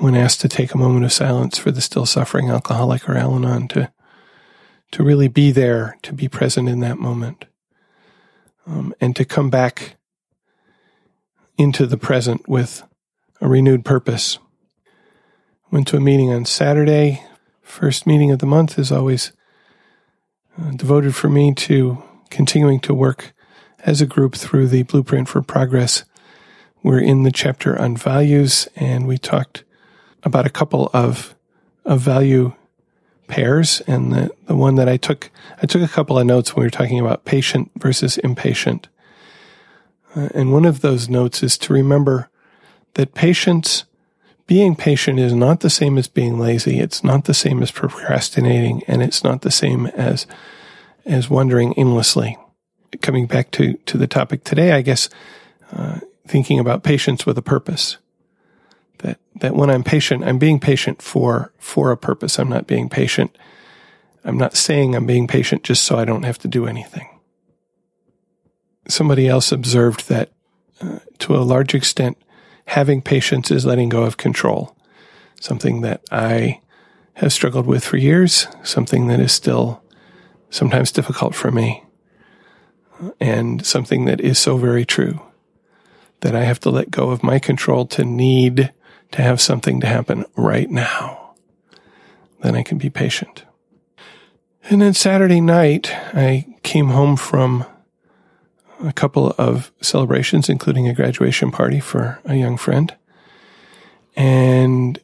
[0.00, 3.36] when asked to take a moment of silence for the still suffering alcoholic or Al
[3.36, 3.92] Anon, to,
[4.94, 7.46] to really be there, to be present in that moment,
[8.64, 9.96] um, and to come back
[11.58, 12.84] into the present with
[13.40, 14.38] a renewed purpose.
[15.72, 17.24] Went to a meeting on Saturday.
[17.60, 19.32] First meeting of the month is always
[20.56, 23.34] uh, devoted for me to continuing to work
[23.80, 26.04] as a group through the Blueprint for Progress.
[26.84, 29.64] We're in the chapter on values, and we talked
[30.22, 31.34] about a couple of,
[31.84, 32.52] of value
[33.26, 33.80] pairs.
[33.86, 35.30] And the, the one that I took,
[35.62, 38.88] I took a couple of notes when we were talking about patient versus impatient.
[40.14, 42.28] Uh, and one of those notes is to remember
[42.94, 43.84] that patience,
[44.46, 46.78] being patient is not the same as being lazy.
[46.78, 50.26] It's not the same as procrastinating and it's not the same as,
[51.04, 52.36] as wandering aimlessly.
[53.00, 55.08] Coming back to, to the topic today, I guess,
[55.72, 57.96] uh, thinking about patience with a purpose.
[59.04, 62.38] That, that when I'm patient, I'm being patient for, for a purpose.
[62.38, 63.36] I'm not being patient.
[64.24, 67.08] I'm not saying I'm being patient just so I don't have to do anything
[68.88, 70.30] somebody else observed that
[70.80, 72.18] uh, to a large extent,
[72.66, 74.76] having patience is letting go of control,
[75.40, 76.60] something that I
[77.14, 79.82] have struggled with for years, something that is still
[80.50, 81.84] sometimes difficult for me,
[83.20, 85.20] and something that is so very true
[86.20, 88.72] that I have to let go of my control to need
[89.14, 91.34] to have something to happen right now.
[92.42, 93.44] Then I can be patient.
[94.68, 97.64] And then Saturday night, I came home from
[98.82, 102.92] a couple of celebrations, including a graduation party for a young friend,
[104.16, 104.98] and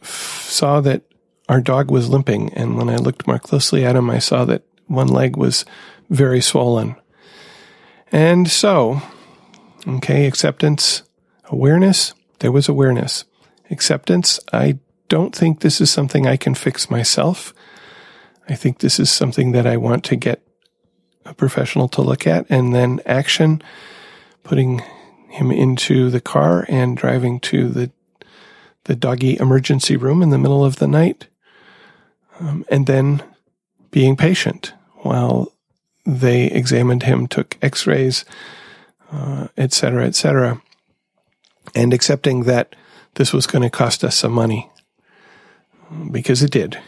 [0.00, 1.02] f- saw that
[1.48, 2.54] our dog was limping.
[2.54, 5.64] And when I looked more closely at him, I saw that one leg was
[6.10, 6.94] very swollen.
[8.12, 9.02] And so,
[9.88, 11.02] okay, acceptance,
[11.46, 12.14] awareness,
[12.44, 13.24] there was awareness.
[13.70, 14.78] Acceptance, I
[15.08, 17.54] don't think this is something I can fix myself.
[18.46, 20.42] I think this is something that I want to get
[21.24, 23.62] a professional to look at, and then action,
[24.42, 24.82] putting
[25.30, 27.90] him into the car and driving to the
[28.84, 31.28] the doggy emergency room in the middle of the night,
[32.40, 33.22] um, and then
[33.90, 35.50] being patient while
[36.04, 38.26] they examined him, took X-rays,
[39.10, 40.14] uh, et cetera, et
[41.74, 42.74] and accepting that
[43.14, 44.70] this was going to cost us some money
[46.10, 46.78] because it did.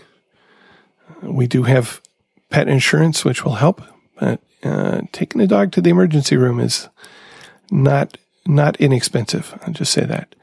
[1.23, 2.01] We do have
[2.51, 3.83] pet insurance, which will help,
[4.19, 6.89] but uh, taking a dog to the emergency room is
[7.71, 9.59] not not inexpensive.
[9.63, 10.35] I'll just say that.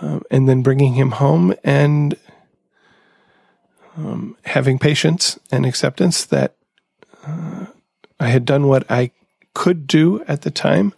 [0.00, 2.16] Um, and then bringing him home and
[3.96, 6.54] um, having patience and acceptance that
[7.26, 7.66] uh,
[8.20, 9.10] I had done what I
[9.54, 10.94] could do at the time,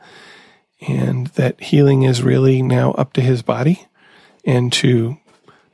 [0.87, 3.87] and that healing is really now up to his body
[4.45, 5.19] and to,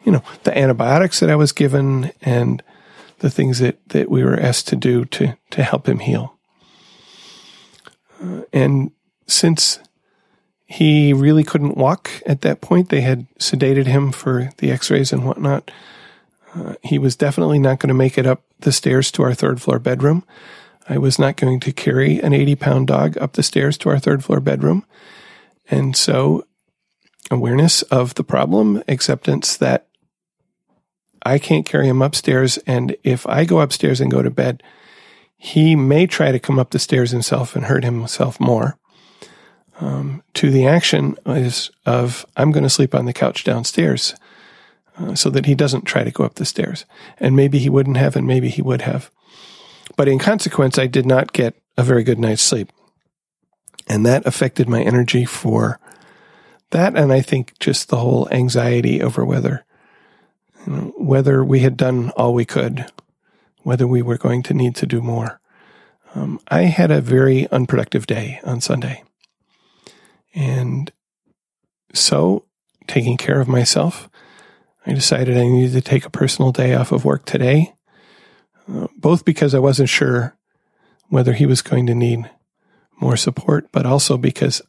[0.05, 2.63] you know, the antibiotics that I was given and
[3.19, 6.37] the things that, that we were asked to do to, to help him heal.
[8.23, 8.91] Uh, and
[9.27, 9.79] since
[10.67, 15.13] he really couldn't walk at that point, they had sedated him for the x rays
[15.13, 15.71] and whatnot.
[16.55, 19.61] Uh, he was definitely not going to make it up the stairs to our third
[19.61, 20.25] floor bedroom.
[20.89, 23.99] I was not going to carry an 80 pound dog up the stairs to our
[23.99, 24.85] third floor bedroom.
[25.69, 26.47] And so,
[27.31, 29.89] awareness of the problem, acceptance that
[31.25, 32.57] I can't carry him upstairs.
[32.67, 34.63] And if I go upstairs and go to bed,
[35.37, 38.79] he may try to come up the stairs himself and hurt himself more.
[39.81, 44.15] Um, to the action is of I'm going to sleep on the couch downstairs,
[44.99, 46.87] uh, so that he doesn't try to go up the stairs.
[47.19, 49.11] And maybe he wouldn't have, and maybe he would have.
[49.97, 52.71] But in consequence, I did not get a very good night's sleep,
[53.89, 55.81] and that affected my energy for
[56.71, 59.65] that, and I think just the whole anxiety over whether
[60.67, 62.87] you know, whether we had done all we could,
[63.63, 65.41] whether we were going to need to do more.
[66.15, 69.05] Um, I had a very unproductive day on Sunday.
[70.35, 70.93] And
[71.93, 72.45] so,
[72.87, 74.09] taking care of myself,
[74.85, 77.75] I decided I needed to take a personal day off of work today,
[78.97, 80.37] both because I wasn't sure
[81.09, 82.29] whether he was going to need
[83.01, 84.63] more support, but also because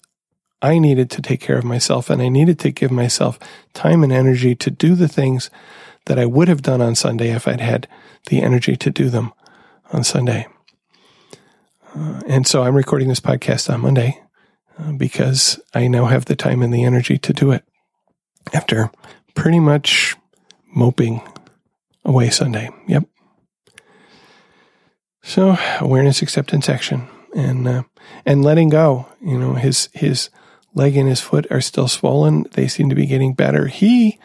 [0.61, 3.39] I needed to take care of myself and I needed to give myself
[3.73, 5.49] time and energy to do the things
[6.05, 7.87] that I would have done on Sunday if I'd had
[8.27, 9.33] the energy to do them
[9.91, 10.47] on Sunday.
[11.95, 14.21] Uh, and so I'm recording this podcast on Monday
[14.79, 17.63] uh, because I now have the time and the energy to do it
[18.53, 18.91] after
[19.35, 20.15] pretty much
[20.73, 21.21] moping
[22.03, 22.69] away Sunday.
[22.87, 23.03] Yep.
[25.28, 27.05] So awareness, acceptance, action,
[27.36, 27.84] and uh,
[28.25, 29.07] and letting go.
[29.19, 30.30] You know, his his
[30.73, 32.45] leg and his foot are still swollen.
[32.53, 33.67] They seem to be getting better.
[33.67, 34.19] He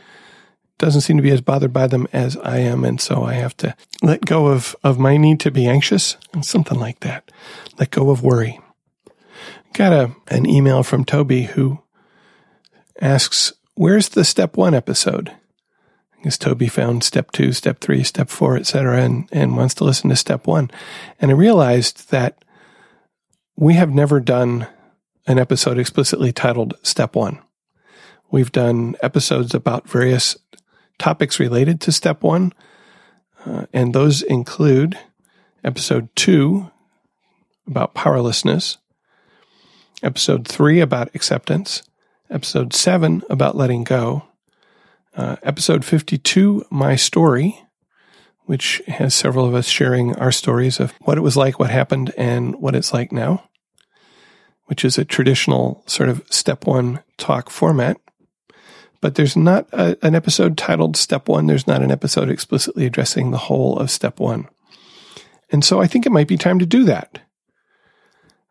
[0.78, 3.56] doesn't seem to be as bothered by them as I am, and so I have
[3.58, 7.32] to let go of of my need to be anxious and something like that.
[7.80, 8.60] Let go of worry.
[9.72, 11.80] Got a an email from Toby who
[13.00, 15.32] asks, "Where's the step one episode?"
[16.22, 20.08] Because Toby found step two, step three, step four, etc., and and wants to listen
[20.08, 20.70] to step one.
[21.20, 22.44] And I realized that
[23.56, 24.68] we have never done
[25.26, 27.40] an episode explicitly titled Step One.
[28.30, 30.36] We've done episodes about various
[30.98, 32.52] topics related to Step One,
[33.44, 34.96] uh, and those include
[35.64, 36.70] episode two
[37.66, 38.78] about powerlessness,
[40.04, 41.82] episode three about acceptance,
[42.30, 44.28] episode seven about letting go,
[45.16, 47.58] uh, episode 52, My Story,
[48.44, 52.12] which has several of us sharing our stories of what it was like, what happened,
[52.16, 53.48] and what it's like now
[54.72, 57.98] which is a traditional sort of step one talk format.
[59.02, 61.46] But there's not a, an episode titled Step One.
[61.46, 64.48] There's not an episode explicitly addressing the whole of Step One.
[65.50, 67.20] And so I think it might be time to do that.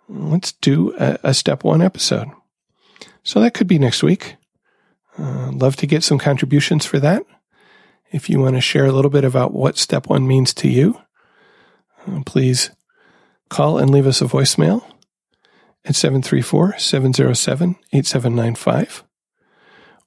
[0.07, 2.28] Let's do a, a Step One episode.
[3.24, 4.36] So that could be next week.
[5.18, 7.24] Uh, love to get some contributions for that.
[8.12, 10.99] If you want to share a little bit about what Step One means to you,
[12.07, 12.72] uh, please
[13.49, 14.84] call and leave us a voicemail
[15.86, 19.03] at 734 707 8795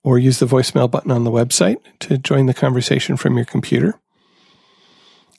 [0.02, 3.98] or use the voicemail button on the website to join the conversation from your computer.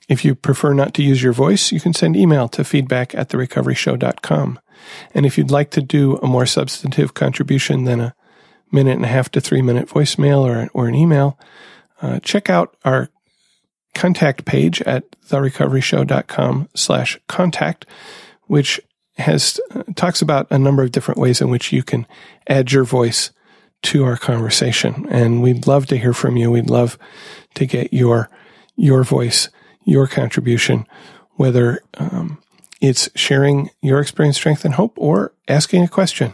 [0.09, 3.29] If you prefer not to use your voice, you can send email to feedback at
[3.29, 4.59] therecoveryshow.com.
[5.13, 8.15] And if you'd like to do a more substantive contribution than a
[8.75, 11.39] minute and a half to three minute voicemail or, or an email,
[12.01, 13.09] uh, check out our
[13.95, 17.85] contact page at therecoveryshow.com slash contact,
[18.43, 18.79] which
[19.17, 22.05] has uh, talks about a number of different ways in which you can
[22.47, 23.31] add your voice
[23.81, 25.07] to our conversation.
[25.09, 26.51] And we'd love to hear from you.
[26.51, 26.97] We'd love
[27.55, 28.29] to get your
[28.75, 29.49] your voice,
[29.85, 30.85] your contribution,
[31.35, 32.41] whether um,
[32.81, 36.33] it's sharing your experience, strength, and hope, or asking a question,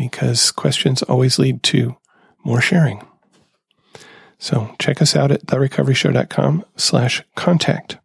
[0.00, 1.94] because questions always lead to
[2.42, 3.06] more sharing.
[4.38, 7.98] So check us out at therecoveryshow.com slash contact.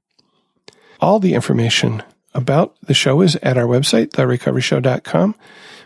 [1.00, 5.36] All the information about the show is at our website, therecoveryshow.com,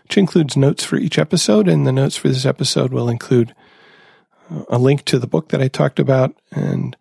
[0.01, 1.67] which includes notes for each episode.
[1.67, 3.53] And the notes for this episode will include
[4.49, 6.35] uh, a link to the book that I talked about.
[6.49, 6.97] And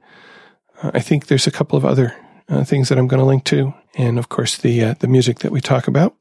[0.82, 2.14] uh, I think there's a couple of other
[2.50, 3.72] uh, things that I'm going to link to.
[3.96, 6.14] And of course, the, uh, the music that we talk about.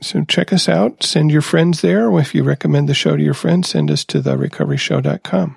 [0.00, 1.02] So check us out.
[1.02, 2.16] Send your friends there.
[2.18, 5.56] If you recommend the show to your friends, send us to therecoveryshow.com.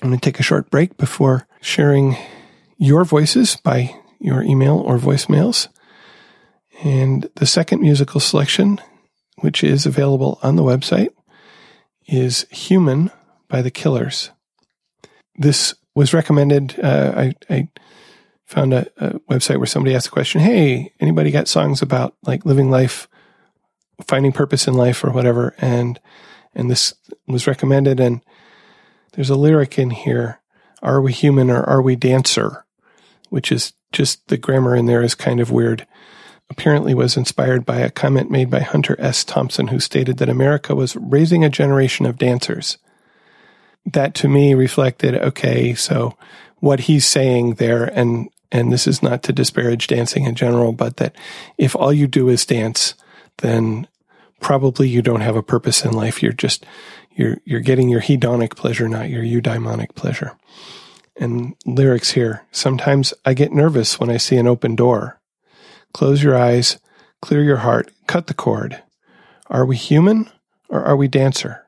[0.00, 2.16] I'm going to take a short break before sharing
[2.76, 5.68] your voices by your email or voicemails.
[6.84, 8.80] And the second musical selection,
[9.38, 11.08] which is available on the website,
[12.06, 13.10] is Human
[13.48, 14.30] by the Killers.
[15.36, 16.78] This was recommended.
[16.78, 17.68] Uh, I, I,
[18.48, 22.46] found a, a, website where somebody asked a question, Hey, anybody got songs about like
[22.46, 23.06] living life,
[24.06, 25.54] finding purpose in life or whatever?
[25.58, 26.00] And,
[26.54, 26.94] and this
[27.26, 28.00] was recommended.
[28.00, 28.22] And
[29.12, 30.40] there's a lyric in here.
[30.82, 32.64] Are we human or are we dancer?
[33.28, 35.86] Which is just the grammar in there is kind of weird.
[36.48, 39.24] Apparently was inspired by a comment made by Hunter S.
[39.24, 42.78] Thompson, who stated that America was raising a generation of dancers.
[43.84, 46.16] That to me reflected, okay, so
[46.60, 50.96] what he's saying there, and and this is not to disparage dancing in general, but
[50.96, 51.14] that
[51.56, 52.94] if all you do is dance,
[53.38, 53.86] then
[54.40, 56.22] probably you don't have a purpose in life.
[56.22, 56.64] You're just
[57.14, 60.36] you're you're getting your hedonic pleasure, not your eudaimonic pleasure
[61.18, 62.46] and lyrics here.
[62.50, 65.20] Sometimes I get nervous when I see an open door.
[65.92, 66.78] Close your eyes,
[67.20, 68.82] clear your heart, cut the cord.
[69.48, 70.30] Are we human
[70.68, 71.66] or are we dancer?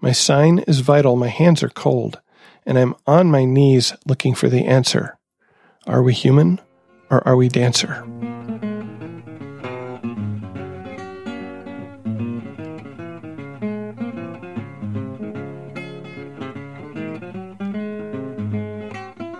[0.00, 2.20] My sign is vital, my hands are cold,
[2.64, 5.18] and I'm on my knees looking for the answer.
[5.90, 6.60] Are we human
[7.10, 8.06] or are we dancer?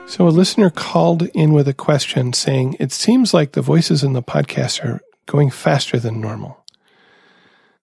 [0.08, 4.14] So a listener called in with a question saying, It seems like the voices in
[4.14, 6.64] the podcast are going faster than normal.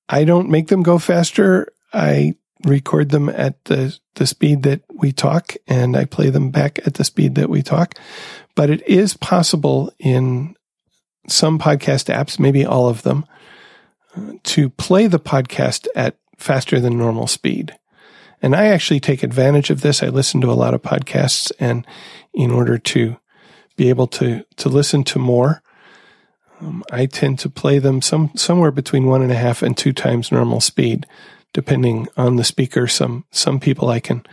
[0.10, 1.72] I don't make them go faster.
[1.94, 2.34] I
[2.66, 6.96] record them at the, the speed that we talk and I play them back at
[6.96, 7.96] the speed that we talk.
[8.58, 10.56] But it is possible in
[11.28, 13.24] some podcast apps, maybe all of them,
[14.46, 17.78] to play the podcast at faster than normal speed.
[18.42, 20.02] And I actually take advantage of this.
[20.02, 21.86] I listen to a lot of podcasts and
[22.34, 23.18] in order to
[23.76, 25.62] be able to, to listen to more,
[26.60, 29.94] um, I tend to play them some, somewhere between one and a half and two
[29.94, 31.06] times normal speed,
[31.54, 32.88] depending on the speaker.
[32.88, 34.26] Some, some people I can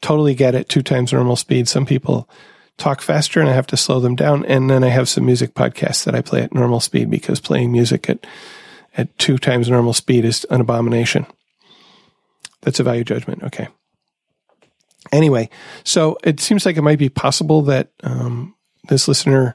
[0.00, 1.66] totally get at two times normal speed.
[1.66, 2.30] Some people
[2.76, 4.44] talk faster and I have to slow them down.
[4.46, 7.72] And then I have some music podcasts that I play at normal speed because playing
[7.72, 8.26] music at,
[8.96, 11.26] at two times normal speed is an abomination.
[12.62, 13.42] That's a value judgment.
[13.42, 13.68] Okay.
[15.12, 15.50] Anyway,
[15.84, 18.54] so it seems like it might be possible that um,
[18.88, 19.54] this listener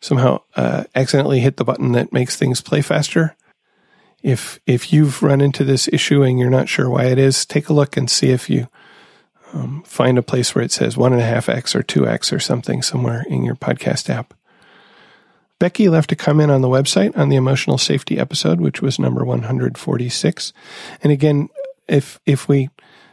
[0.00, 3.34] somehow uh, accidentally hit the button that makes things play faster.
[4.22, 7.68] If if you've run into this issue and you're not sure why it is, take
[7.68, 8.68] a look and see if you
[9.52, 12.32] um, find a place where it says one and a half x or two x
[12.32, 14.34] or something somewhere in your podcast app.
[15.58, 19.24] Becky left a comment on the website on the emotional safety episode, which was number
[19.24, 20.52] 146.
[21.02, 21.48] And again,
[21.86, 22.68] if if we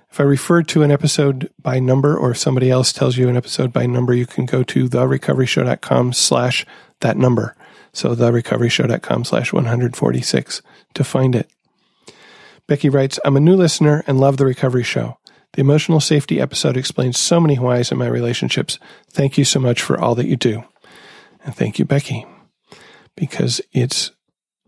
[0.09, 3.37] if I refer to an episode by number or if somebody else tells you an
[3.37, 6.65] episode by number, you can go to therecoveryshow.com slash
[7.01, 7.55] that number.
[7.93, 10.61] So therecoveryshow.com slash 146
[10.95, 11.51] to find it.
[12.65, 15.18] Becky writes, I'm a new listener and love the recovery show.
[15.53, 18.77] The emotional safety episode explains so many whys in my relationships.
[19.09, 20.63] Thank you so much for all that you do.
[21.43, 22.25] And thank you, Becky,
[23.15, 24.11] because it's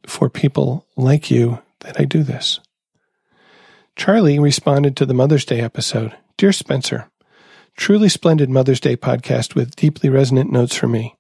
[0.08, 2.60] for people like you that I do this.
[3.96, 7.10] Charlie responded to the Mother's Day episode Dear Spencer,
[7.78, 11.16] truly splendid Mother's Day podcast with deeply resonant notes for me.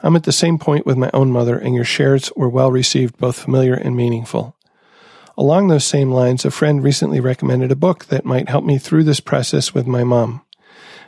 [0.00, 3.18] I'm at the same point with my own mother, and your shares were well received,
[3.18, 4.56] both familiar and meaningful.
[5.36, 9.04] Along those same lines, a friend recently recommended a book that might help me through
[9.04, 10.42] this process with my mom.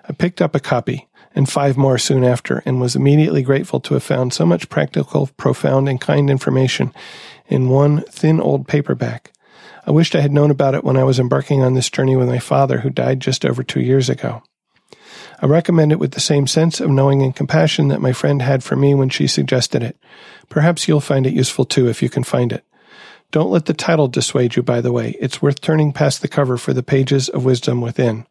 [0.08, 3.94] I picked up a copy and five more soon after and was immediately grateful to
[3.94, 6.92] have found so much practical, profound, and kind information
[7.46, 9.32] in one thin old paperback.
[9.86, 12.28] I wished I had known about it when I was embarking on this journey with
[12.28, 14.42] my father, who died just over two years ago.
[15.40, 18.64] I recommend it with the same sense of knowing and compassion that my friend had
[18.64, 19.96] for me when she suggested it.
[20.48, 22.64] Perhaps you'll find it useful too if you can find it.
[23.30, 25.16] Don't let the title dissuade you, by the way.
[25.20, 28.26] It's worth turning past the cover for the pages of wisdom within.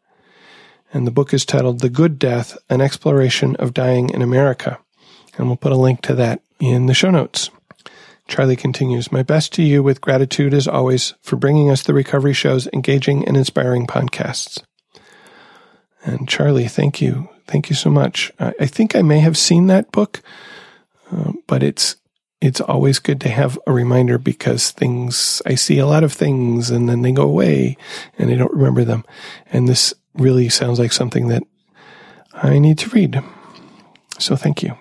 [0.92, 4.78] And the book is titled The Good Death An Exploration of Dying in America.
[5.36, 7.50] And we'll put a link to that in the show notes.
[8.28, 12.32] Charlie continues, My best to you with gratitude as always for bringing us the recovery
[12.32, 14.62] show's engaging and inspiring podcasts.
[16.04, 17.28] And Charlie, thank you.
[17.46, 18.32] Thank you so much.
[18.38, 20.22] I, think I may have seen that book,
[21.12, 21.96] uh, but it's
[22.46, 26.70] it's always good to have a reminder because things I see a lot of things
[26.70, 27.76] and then they go away
[28.18, 29.04] and I don't remember them.
[29.52, 31.42] And this really sounds like something that
[32.32, 33.22] I need to read.
[34.18, 34.76] So thank you.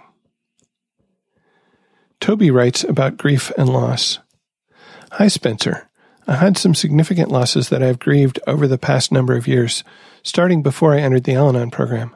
[2.20, 4.20] Toby writes about grief and loss.
[5.14, 5.90] Hi, Spencer.
[6.28, 9.84] I had some significant losses that I have grieved over the past number of years,
[10.24, 12.16] starting before I entered the Al Anon program.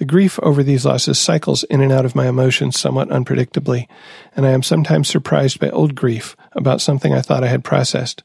[0.00, 3.86] The grief over these losses cycles in and out of my emotions somewhat unpredictably,
[4.34, 8.22] and I am sometimes surprised by old grief about something I thought I had processed.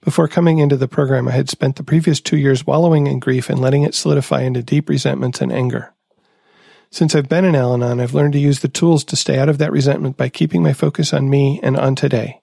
[0.00, 3.50] Before coming into the program, I had spent the previous two years wallowing in grief
[3.50, 5.92] and letting it solidify into deep resentments and anger.
[6.92, 9.48] Since I've been in Al Anon, I've learned to use the tools to stay out
[9.48, 12.40] of that resentment by keeping my focus on me and on today.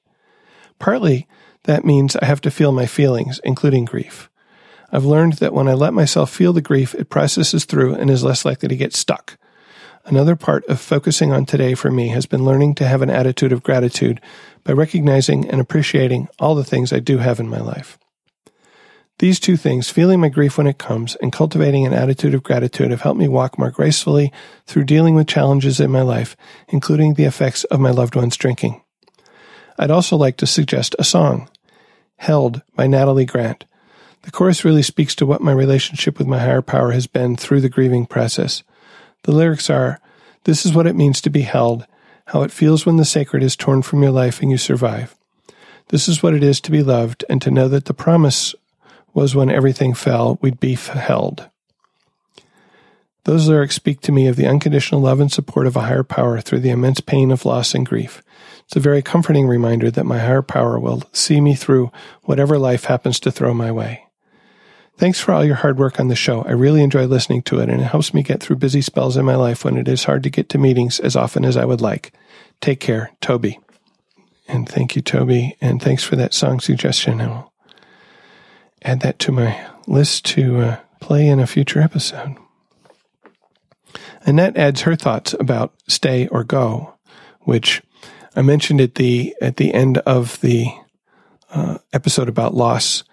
[0.79, 1.29] Partly,
[1.63, 4.29] that means I have to feel my feelings, including grief.
[4.91, 8.23] I've learned that when I let myself feel the grief, it processes through and is
[8.23, 9.37] less likely to get stuck.
[10.05, 13.51] Another part of focusing on today for me has been learning to have an attitude
[13.51, 14.21] of gratitude
[14.63, 17.97] by recognizing and appreciating all the things I do have in my life.
[19.19, 22.91] These two things, feeling my grief when it comes and cultivating an attitude of gratitude,
[22.91, 24.31] have helped me walk more gracefully
[24.65, 26.35] through dealing with challenges in my life,
[26.67, 28.83] including the effects of my loved one's drinking.
[29.79, 31.49] I'd also like to suggest a song,
[32.17, 33.65] Held by Natalie Grant.
[34.25, 37.61] The chorus really speaks to what my relationship with my higher power has been through
[37.61, 38.63] the grieving process.
[39.21, 40.01] The lyrics are,
[40.45, 41.85] This is what it means to be held,
[42.25, 45.15] how it feels when the sacred is torn from your life and you survive.
[45.89, 48.55] This is what it is to be loved and to know that the promise
[49.13, 51.47] was when everything fell, we'd be held.
[53.25, 56.41] Those lyrics speak to me of the unconditional love and support of a higher power
[56.41, 58.23] through the immense pain of loss and grief.
[58.65, 61.91] It's a very comforting reminder that my higher power will see me through
[62.23, 64.04] whatever life happens to throw my way.
[64.97, 66.43] Thanks for all your hard work on the show.
[66.43, 69.25] I really enjoy listening to it, and it helps me get through busy spells in
[69.25, 71.81] my life when it is hard to get to meetings as often as I would
[71.81, 72.13] like.
[72.61, 73.59] Take care, Toby.
[74.47, 75.57] And thank you, Toby.
[75.59, 77.19] And thanks for that song suggestion.
[77.19, 77.53] I will
[78.83, 82.37] add that to my list to uh, play in a future episode.
[84.25, 86.95] Annette adds her thoughts about stay or go,
[87.41, 87.81] which
[88.35, 90.67] I mentioned at the at the end of the
[91.51, 93.03] uh, episode about loss,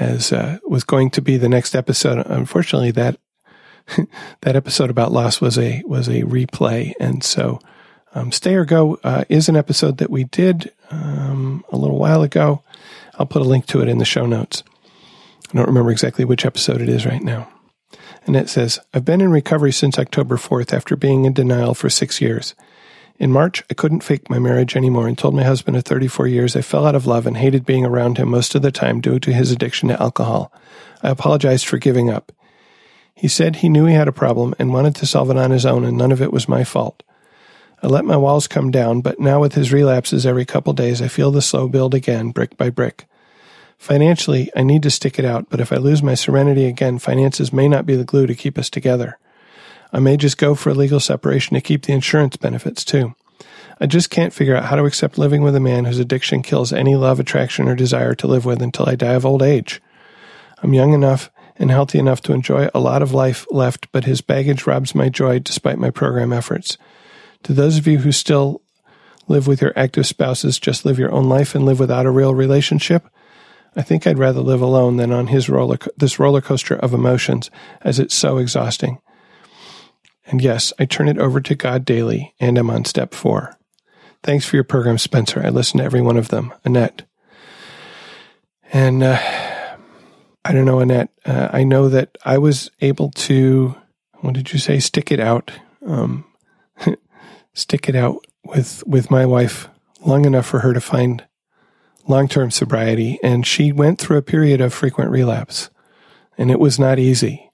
[0.00, 2.26] as uh, was going to be the next episode.
[2.26, 3.20] Unfortunately, that
[4.40, 7.60] that episode about loss was a was a replay, and so
[8.14, 12.22] um, Stay or Go uh, is an episode that we did um, a little while
[12.22, 12.62] ago.
[13.18, 14.64] I'll put a link to it in the show notes.
[15.52, 17.48] I don't remember exactly which episode it is right now.
[18.26, 21.90] And it says, I've been in recovery since October 4th after being in denial for
[21.90, 22.54] six years.
[23.20, 26.56] In March, I couldn't fake my marriage anymore and told my husband of 34 years
[26.56, 29.18] I fell out of love and hated being around him most of the time due
[29.20, 30.50] to his addiction to alcohol.
[31.02, 32.32] I apologized for giving up.
[33.14, 35.66] He said he knew he had a problem and wanted to solve it on his
[35.66, 37.02] own, and none of it was my fault.
[37.82, 41.08] I let my walls come down, but now with his relapses every couple days, I
[41.08, 43.04] feel the slow build again, brick by brick.
[43.76, 47.52] Financially, I need to stick it out, but if I lose my serenity again, finances
[47.52, 49.18] may not be the glue to keep us together.
[49.92, 53.14] I may just go for a legal separation to keep the insurance benefits too.
[53.80, 56.72] I just can't figure out how to accept living with a man whose addiction kills
[56.72, 59.80] any love, attraction, or desire to live with until I die of old age.
[60.62, 64.20] I'm young enough and healthy enough to enjoy a lot of life left, but his
[64.20, 66.76] baggage robs my joy despite my program efforts.
[67.44, 68.60] To those of you who still
[69.28, 72.34] live with your active spouses, just live your own life and live without a real
[72.34, 73.08] relationship.
[73.76, 77.50] I think I'd rather live alone than on his roller, this roller coaster of emotions,
[77.82, 78.98] as it's so exhausting.
[80.30, 83.58] And yes, I turn it over to God daily, and I'm on step four.
[84.22, 85.42] Thanks for your program, Spencer.
[85.44, 86.54] I listen to every one of them.
[86.64, 87.02] Annette.
[88.72, 89.18] And uh,
[90.44, 91.10] I don't know, Annette.
[91.24, 93.74] Uh, I know that I was able to,
[94.20, 95.50] what did you say, stick it out.
[95.84, 96.24] Um,
[97.54, 99.68] stick it out with with my wife
[100.00, 101.24] long enough for her to find
[102.06, 105.70] long-term sobriety and she went through a period of frequent relapse
[106.38, 107.49] and it was not easy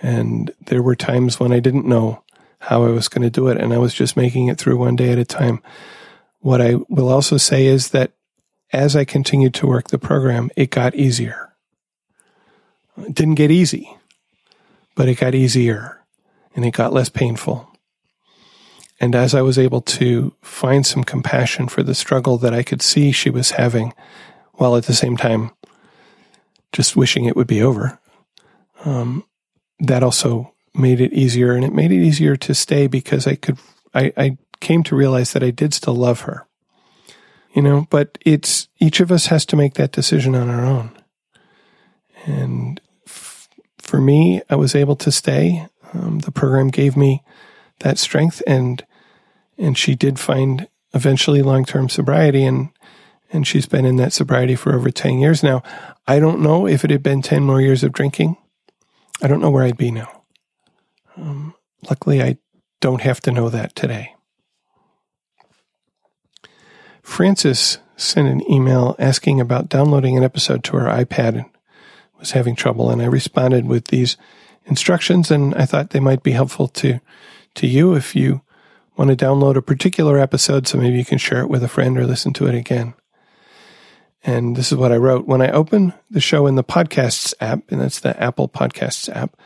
[0.00, 2.22] and there were times when I didn't know
[2.58, 4.96] how I was going to do it and I was just making it through one
[4.96, 5.62] day at a time.
[6.40, 8.12] What I will also say is that
[8.72, 11.52] as I continued to work the program it got easier.
[12.98, 13.96] It didn't get easy
[14.94, 16.04] but it got easier
[16.54, 17.66] and it got less painful.
[19.00, 22.82] And as I was able to find some compassion for the struggle that I could
[22.82, 23.94] see she was having,
[24.54, 25.52] while at the same time
[26.72, 27.98] just wishing it would be over,
[28.84, 29.24] um,
[29.80, 31.52] that also made it easier.
[31.52, 33.58] And it made it easier to stay because I could,
[33.94, 36.46] I, I came to realize that I did still love her.
[37.52, 40.92] You know, but it's each of us has to make that decision on our own.
[42.24, 45.66] And f- for me, I was able to stay.
[45.92, 47.24] Um, the program gave me
[47.80, 48.84] that strength and
[49.58, 52.70] and she did find eventually long term sobriety and
[53.32, 55.62] and she's been in that sobriety for over 10 years now.
[56.06, 58.36] I don't know if it had been 10 more years of drinking.
[59.22, 60.22] I don't know where I'd be now.
[61.16, 61.54] Um,
[61.88, 62.38] luckily, I
[62.80, 64.14] don't have to know that today.
[67.02, 71.44] Francis sent an email asking about downloading an episode to her iPad and
[72.18, 72.90] was having trouble.
[72.90, 74.16] And I responded with these
[74.64, 77.00] instructions, and I thought they might be helpful to,
[77.56, 78.42] to you if you
[78.96, 81.98] want to download a particular episode so maybe you can share it with a friend
[81.98, 82.94] or listen to it again.
[84.22, 85.26] And this is what I wrote.
[85.26, 89.36] When I open the show in the podcasts app, and that's the Apple Podcasts app,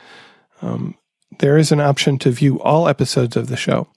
[0.62, 0.96] um,
[1.38, 3.88] there is an option to view all episodes of the show.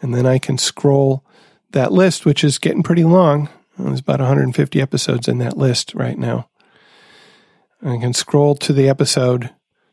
[0.00, 1.24] And then I can scroll
[1.70, 3.48] that list, which is getting pretty long.
[3.78, 6.48] There's about 150 episodes in that list right now.
[7.82, 9.50] I can scroll to the episode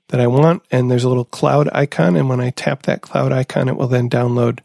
[0.09, 2.15] that I want, and there's a little cloud icon.
[2.15, 4.59] And when I tap that cloud icon, it will then download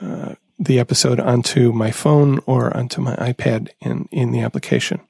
[0.00, 5.00] uh, the episode onto my phone or onto my iPad in, in the application.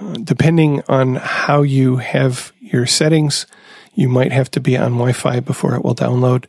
[0.00, 3.46] Uh, depending on how you have your settings,
[3.94, 6.46] you might have to be on Wi Fi before it will download,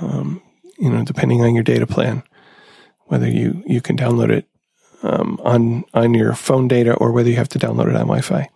[0.00, 0.40] um,
[0.78, 2.22] you know, depending on your data plan,
[3.04, 4.48] whether you, you can download it
[5.02, 8.22] um, on, on your phone data or whether you have to download it on Wi
[8.22, 8.48] Fi.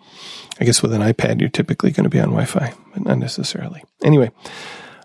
[0.59, 3.19] I guess with an iPad, you're typically going to be on Wi Fi, but not
[3.19, 3.83] necessarily.
[4.03, 4.31] Anyway,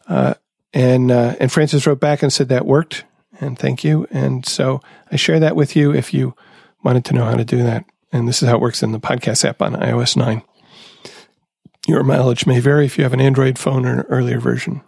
[0.07, 0.35] uh,
[0.73, 3.03] and uh, and Francis wrote back and said that worked,
[3.39, 4.07] and thank you.
[4.11, 4.81] And so
[5.11, 6.35] I share that with you if you
[6.83, 7.85] wanted to know how to do that.
[8.11, 10.41] And this is how it works in the podcast app on iOS 9.
[11.87, 14.81] Your mileage may vary if you have an Android phone or an earlier version.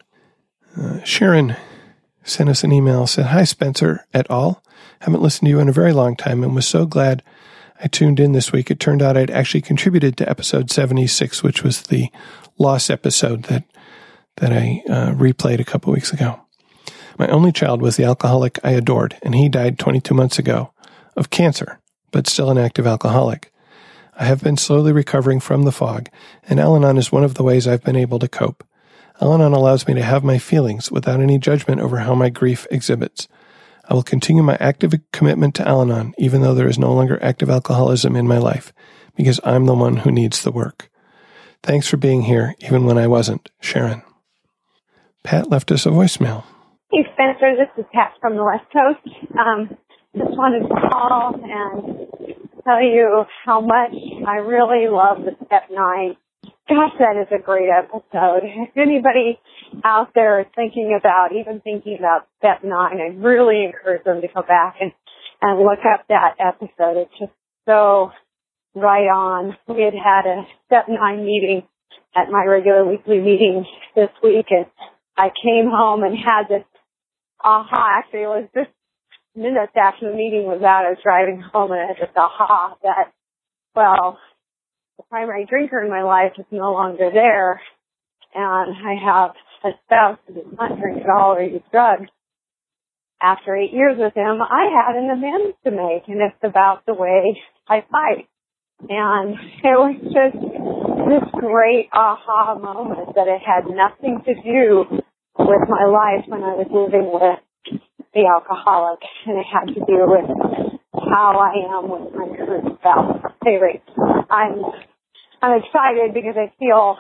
[0.78, 1.56] Uh, Sharon
[2.24, 4.64] sent us an email, said, Hi, Spencer et al.
[5.00, 7.24] Haven't listened to you in a very long time and was so glad
[7.84, 8.70] I tuned in this week.
[8.70, 12.10] It turned out I'd actually contributed to episode 76, which was the
[12.58, 13.64] loss episode that
[14.38, 16.40] that I uh, replayed a couple weeks ago.
[17.18, 20.72] My only child was the alcoholic I adored, and he died 22 months ago.
[21.16, 21.80] of cancer,
[22.12, 23.52] but still an active alcoholic.
[24.18, 26.10] I have been slowly recovering from the fog,
[26.48, 28.64] and Al Anon is one of the ways I've been able to cope.
[29.20, 32.68] Al Anon allows me to have my feelings without any judgment over how my grief
[32.72, 33.28] exhibits.
[33.90, 37.20] I will continue my active commitment to Al Anon, even though there is no longer
[37.22, 38.74] active alcoholism in my life,
[39.16, 40.90] because I'm the one who needs the work.
[41.64, 43.50] Thanks for being here, even when I wasn't.
[43.60, 44.02] Sharon.
[45.24, 46.44] Pat left us a voicemail.
[46.92, 47.56] Hey, Spencer.
[47.56, 49.16] This is Pat from the West Coast.
[49.40, 49.78] Um,
[50.12, 52.04] just wanted to call and
[52.66, 53.96] tell you how much
[54.28, 56.18] I really love the Step 9.
[56.68, 58.44] Gosh, that is a great episode.
[58.44, 59.40] If anybody
[59.86, 64.28] out there is thinking about, even thinking about Step 9, I really encourage them to
[64.28, 64.92] go back and,
[65.42, 67.08] and look up that episode.
[67.08, 67.32] It's just
[67.66, 68.12] so
[68.76, 69.56] right on.
[69.70, 71.64] We had had a Step 9 meeting
[72.18, 73.64] at my regular weekly meeting
[73.96, 74.66] this week and
[75.18, 76.66] I came home and had this
[77.44, 78.00] aha.
[78.00, 78.70] Actually, it was just
[79.36, 80.86] minutes after the meeting was out.
[80.86, 83.14] I was driving home and I this aha that,
[83.76, 84.20] well,
[84.98, 87.62] the primary drinker in my life is no longer there,
[88.34, 89.32] and I have
[89.64, 92.10] a spouse who does not drink at all or use drugs.
[93.22, 96.94] After eight years with him, I had an amends to make, and it's about the
[96.96, 98.28] way I fight.
[98.90, 100.42] And it was just
[101.08, 105.02] this great aha moment that it had nothing to do
[105.38, 107.40] with my life when I was living with
[108.14, 110.28] the alcoholic, and it had to do with
[110.94, 113.22] how I am with my current spouse.
[113.46, 113.82] Anyway,
[114.30, 114.64] I'm
[115.42, 116.98] I'm excited because I feel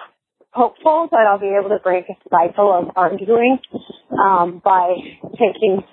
[0.51, 3.59] hopeful that I'll be able to break a cycle of arguing
[4.11, 4.95] um, by
[5.33, 5.83] taking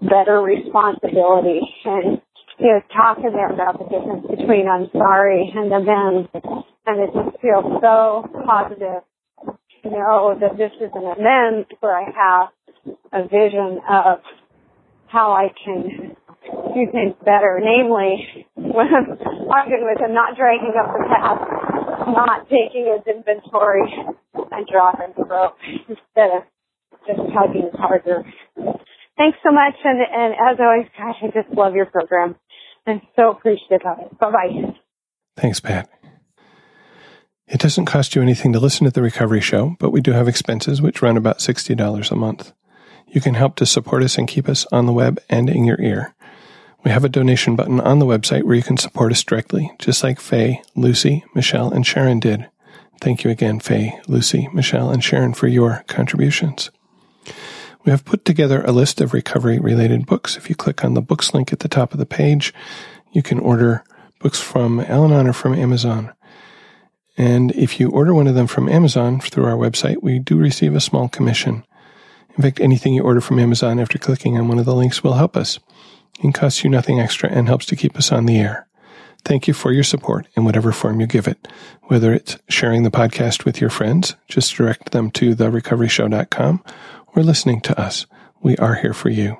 [0.00, 2.20] better responsibility and
[2.58, 6.28] you know talking there about the difference between I'm sorry and amends,
[6.86, 9.02] and it just feels so positive
[9.84, 12.48] know that this is an amends where I have
[13.12, 14.20] a vision of
[15.08, 16.16] how I can
[16.74, 17.60] do things better.
[17.62, 19.18] Namely, when I'm
[19.50, 23.92] arguing with him, not dragging up the past, not taking his inventory
[24.34, 25.56] and dropping the rope
[25.88, 26.42] instead of
[27.06, 28.24] just tugging harder.
[29.16, 32.36] Thanks so much, and, and as always, gosh, I just love your program.
[32.86, 34.18] I'm so appreciative of it.
[34.18, 34.74] Bye bye.
[35.36, 35.90] Thanks, Pat.
[37.50, 40.28] It doesn't cost you anything to listen to the Recovery Show, but we do have
[40.28, 42.52] expenses which run about $60 a month.
[43.06, 45.80] You can help to support us and keep us on the web and in your
[45.80, 46.14] ear.
[46.84, 50.04] We have a donation button on the website where you can support us directly, just
[50.04, 52.50] like Faye, Lucy, Michelle, and Sharon did.
[53.00, 56.70] Thank you again, Faye, Lucy, Michelle, and Sharon for your contributions.
[57.84, 60.36] We have put together a list of recovery related books.
[60.36, 62.52] If you click on the books link at the top of the page,
[63.12, 63.84] you can order
[64.20, 66.12] books from Al Anon or from Amazon.
[67.18, 70.74] And if you order one of them from Amazon through our website, we do receive
[70.74, 71.64] a small commission.
[72.36, 75.14] In fact, anything you order from Amazon after clicking on one of the links will
[75.14, 75.58] help us.
[76.22, 78.66] and costs you nothing extra and helps to keep us on the air.
[79.24, 81.48] Thank you for your support in whatever form you give it.
[81.84, 86.64] Whether it's sharing the podcast with your friends, just direct them to therecoveryshow.com,
[87.14, 88.06] or listening to us.
[88.42, 89.36] We are here for you.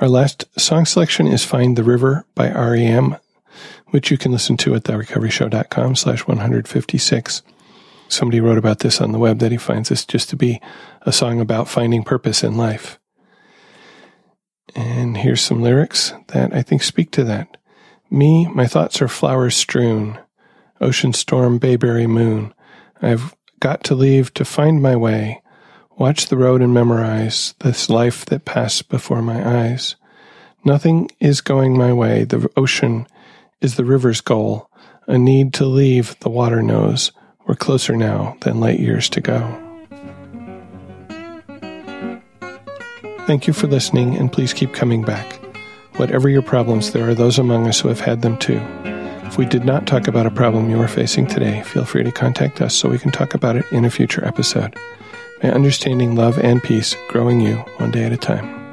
[0.00, 3.16] Our last song selection is Find the River by REM,
[3.94, 7.42] which you can listen to at therecoveryshow.com slash 156.
[8.08, 10.60] Somebody wrote about this on the web that he finds this just to be
[11.02, 12.98] a song about finding purpose in life.
[14.74, 17.56] And here's some lyrics that I think speak to that.
[18.10, 20.18] Me, my thoughts are flowers strewn,
[20.80, 22.52] ocean storm, bayberry moon.
[23.00, 25.40] I've got to leave to find my way,
[25.96, 29.94] watch the road and memorize this life that passed before my eyes.
[30.64, 32.24] Nothing is going my way.
[32.24, 33.06] The ocean
[33.64, 34.70] is the river's goal.
[35.06, 37.10] A need to leave, the water knows.
[37.46, 39.60] We're closer now than light years to go.
[43.26, 45.40] Thank you for listening, and please keep coming back.
[45.96, 48.60] Whatever your problems, there are those among us who have had them too.
[49.24, 52.12] If we did not talk about a problem you are facing today, feel free to
[52.12, 54.76] contact us so we can talk about it in a future episode.
[55.42, 58.63] May understanding, love, and peace growing you one day at a time.